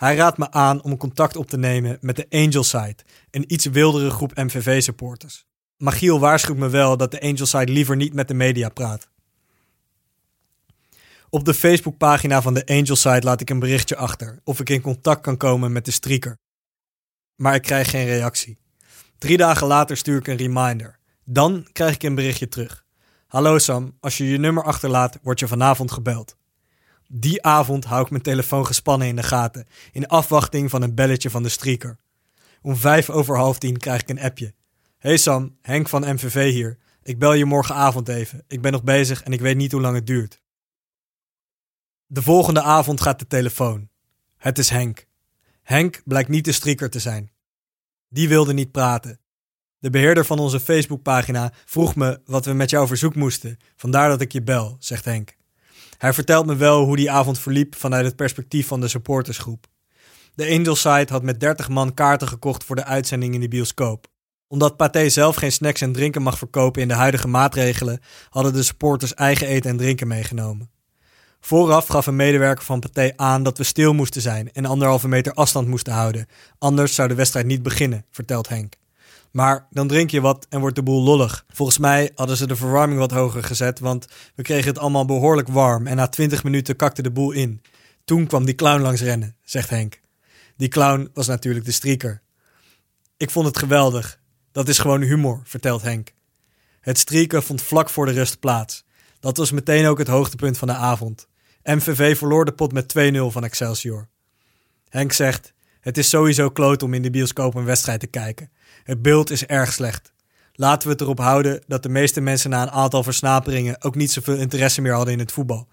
[0.00, 2.96] Hij raadt me aan om contact op te nemen met de Angel Side,
[3.30, 5.46] een iets wildere groep MVV-supporters.
[5.76, 9.08] Magiel waarschuwt me wel dat de Angel Side liever niet met de media praat.
[11.30, 14.80] Op de Facebookpagina van de Angel Side laat ik een berichtje achter of ik in
[14.80, 16.38] contact kan komen met de streaker.
[17.36, 18.58] Maar ik krijg geen reactie.
[19.18, 20.98] Drie dagen later stuur ik een reminder.
[21.24, 22.84] Dan krijg ik een berichtje terug.
[23.26, 26.38] Hallo Sam, als je je nummer achterlaat, word je vanavond gebeld.
[27.12, 31.30] Die avond hou ik mijn telefoon gespannen in de gaten, in afwachting van een belletje
[31.30, 31.98] van de streaker.
[32.62, 34.54] Om vijf over half tien krijg ik een appje.
[34.98, 36.78] Hey Sam, Henk van MVV hier.
[37.02, 38.44] Ik bel je morgenavond even.
[38.48, 40.42] Ik ben nog bezig en ik weet niet hoe lang het duurt.
[42.06, 43.88] De volgende avond gaat de telefoon.
[44.36, 45.06] Het is Henk.
[45.62, 47.32] Henk blijkt niet de streaker te zijn.
[48.08, 49.20] Die wilde niet praten.
[49.78, 53.58] De beheerder van onze Facebookpagina vroeg me wat we met jouw verzoek moesten.
[53.76, 55.38] Vandaar dat ik je bel, zegt Henk.
[56.00, 59.66] Hij vertelt me wel hoe die avond verliep vanuit het perspectief van de supportersgroep.
[60.34, 64.06] De Angel Site had met 30 man kaarten gekocht voor de uitzending in de bioscoop.
[64.48, 68.62] Omdat Pathé zelf geen snacks en drinken mag verkopen in de huidige maatregelen, hadden de
[68.62, 70.70] supporters eigen eten en drinken meegenomen.
[71.40, 75.32] Vooraf gaf een medewerker van Pathé aan dat we stil moesten zijn en anderhalve meter
[75.32, 76.26] afstand moesten houden.
[76.58, 78.74] Anders zou de wedstrijd niet beginnen, vertelt Henk.
[79.30, 81.44] Maar dan drink je wat en wordt de boel lollig.
[81.48, 85.48] Volgens mij hadden ze de verwarming wat hoger gezet, want we kregen het allemaal behoorlijk
[85.48, 87.62] warm en na 20 minuten kakte de boel in.
[88.04, 90.00] Toen kwam die clown langs rennen, zegt Henk.
[90.56, 92.22] Die clown was natuurlijk de strieker.
[93.16, 94.20] Ik vond het geweldig.
[94.52, 96.12] Dat is gewoon humor, vertelt Henk.
[96.80, 98.84] Het strieken vond vlak voor de rust plaats.
[99.20, 101.28] Dat was meteen ook het hoogtepunt van de avond.
[101.62, 104.08] MVV verloor de pot met 2-0 van Excelsior.
[104.88, 108.50] Henk zegt: Het is sowieso kloot om in de bioscoop een wedstrijd te kijken.
[108.84, 110.12] Het beeld is erg slecht.
[110.52, 114.12] Laten we het erop houden dat de meeste mensen na een aantal versnaperingen ook niet
[114.12, 115.68] zoveel interesse meer hadden in het voetbal.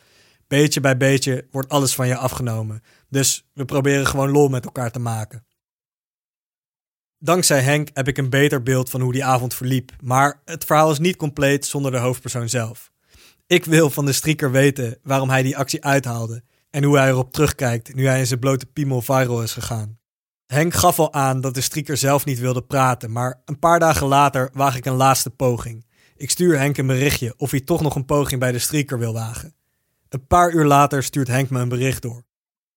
[0.48, 2.84] Beetje bij beetje wordt alles van je afgenomen.
[3.10, 5.46] Dus we proberen gewoon lol met elkaar te maken.
[7.20, 10.92] Dankzij Henk heb ik een beter beeld van hoe die avond verliep, maar het verhaal
[10.92, 12.92] is niet compleet zonder de hoofdpersoon zelf.
[13.48, 17.34] Ik wil van de strieker weten waarom hij die actie uithaalde en hoe hij erop
[17.34, 19.97] terugkijkt nu hij in zijn blote piemel viral is gegaan.
[20.48, 24.08] Henk gaf al aan dat de strieker zelf niet wilde praten, maar een paar dagen
[24.08, 25.86] later waag ik een laatste poging.
[26.16, 29.14] Ik stuur Henk een berichtje of hij toch nog een poging bij de strieker wil
[29.14, 29.56] wagen.
[30.10, 32.24] Een paar uur later stuurt Henk me een bericht door.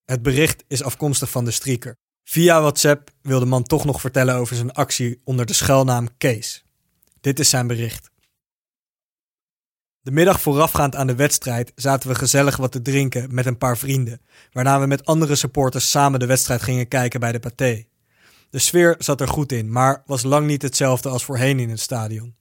[0.04, 1.96] Het bericht is afkomstig van de strieker.
[2.24, 6.64] Via WhatsApp wil de man toch nog vertellen over zijn actie onder de schuilnaam Kees.
[7.20, 8.09] Dit is zijn bericht.
[10.02, 13.78] De middag voorafgaand aan de wedstrijd zaten we gezellig wat te drinken met een paar
[13.78, 14.20] vrienden,
[14.52, 17.84] waarna we met andere supporters samen de wedstrijd gingen kijken bij de Pathé.
[18.50, 21.80] De sfeer zat er goed in, maar was lang niet hetzelfde als voorheen in het
[21.80, 22.34] stadion.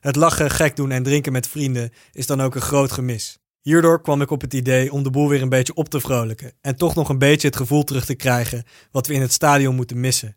[0.00, 3.38] Het lachen, gek doen en drinken met vrienden is dan ook een groot gemis.
[3.60, 6.52] Hierdoor kwam ik op het idee om de boel weer een beetje op te vrolijken
[6.60, 9.74] en toch nog een beetje het gevoel terug te krijgen wat we in het stadion
[9.74, 10.36] moeten missen.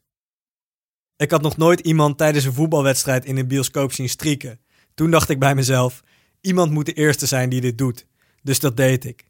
[1.16, 4.60] Ik had nog nooit iemand tijdens een voetbalwedstrijd in een bioscoop zien strieken.
[4.94, 6.04] Toen dacht ik bij mezelf:
[6.46, 8.06] Iemand moet de eerste zijn die dit doet.
[8.42, 9.24] Dus dat deed ik.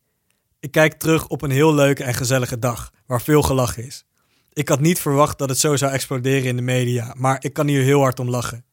[0.59, 4.05] Ik kijk terug op een heel leuke en gezellige dag, waar veel gelachen is.
[4.53, 7.67] Ik had niet verwacht dat het zo zou exploderen in de media, maar ik kan
[7.67, 8.65] hier heel hard om lachen.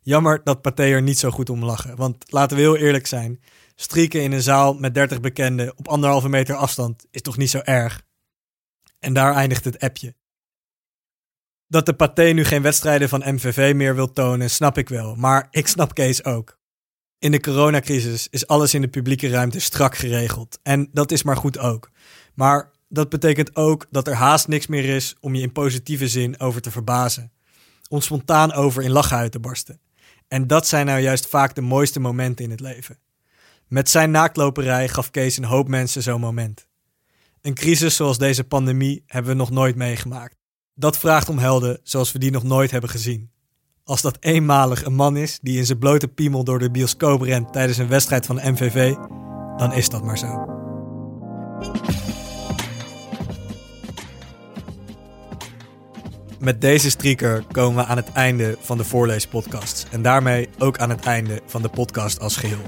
[0.00, 3.40] Jammer dat Pathé er niet zo goed om lachen, want laten we heel eerlijk zijn,
[3.74, 7.58] strieken in een zaal met 30 bekenden op anderhalve meter afstand is toch niet zo
[7.58, 8.02] erg.
[8.98, 10.14] En daar eindigt het appje.
[11.66, 15.46] Dat de Pathé nu geen wedstrijden van MVV meer wil tonen, snap ik wel, maar
[15.50, 16.58] ik snap Kees ook.
[17.18, 20.58] In de coronacrisis is alles in de publieke ruimte strak geregeld.
[20.62, 21.90] En dat is maar goed ook.
[22.34, 26.40] Maar dat betekent ook dat er haast niks meer is om je in positieve zin
[26.40, 27.32] over te verbazen.
[27.88, 29.80] Om spontaan over in lachen uit te barsten.
[30.28, 32.98] En dat zijn nou juist vaak de mooiste momenten in het leven.
[33.68, 36.66] Met zijn naaktloperij gaf Kees een hoop mensen zo'n moment.
[37.40, 40.36] Een crisis zoals deze pandemie hebben we nog nooit meegemaakt.
[40.74, 43.30] Dat vraagt om helden zoals we die nog nooit hebben gezien.
[43.88, 47.52] Als dat eenmalig een man is die in zijn blote piemel door de bioscoop rent
[47.52, 48.94] tijdens een wedstrijd van de MVV,
[49.56, 50.44] dan is dat maar zo.
[56.38, 60.90] Met deze streaker komen we aan het einde van de voorleespodcast en daarmee ook aan
[60.90, 62.62] het einde van de podcast als geheel.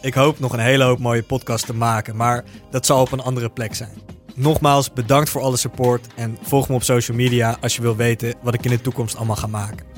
[0.00, 3.20] Ik hoop nog een hele hoop mooie podcast te maken, maar dat zal op een
[3.20, 3.92] andere plek zijn.
[4.34, 8.34] Nogmaals bedankt voor alle support en volg me op social media als je wil weten
[8.42, 9.91] wat ik in de toekomst allemaal ga maken.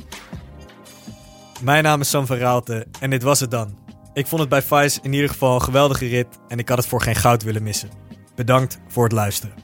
[1.63, 3.79] Mijn naam is Sam van Raalte en dit was het dan.
[4.13, 6.87] Ik vond het bij Vice in ieder geval een geweldige rit en ik had het
[6.87, 7.91] voor geen goud willen missen.
[8.35, 9.64] Bedankt voor het luisteren.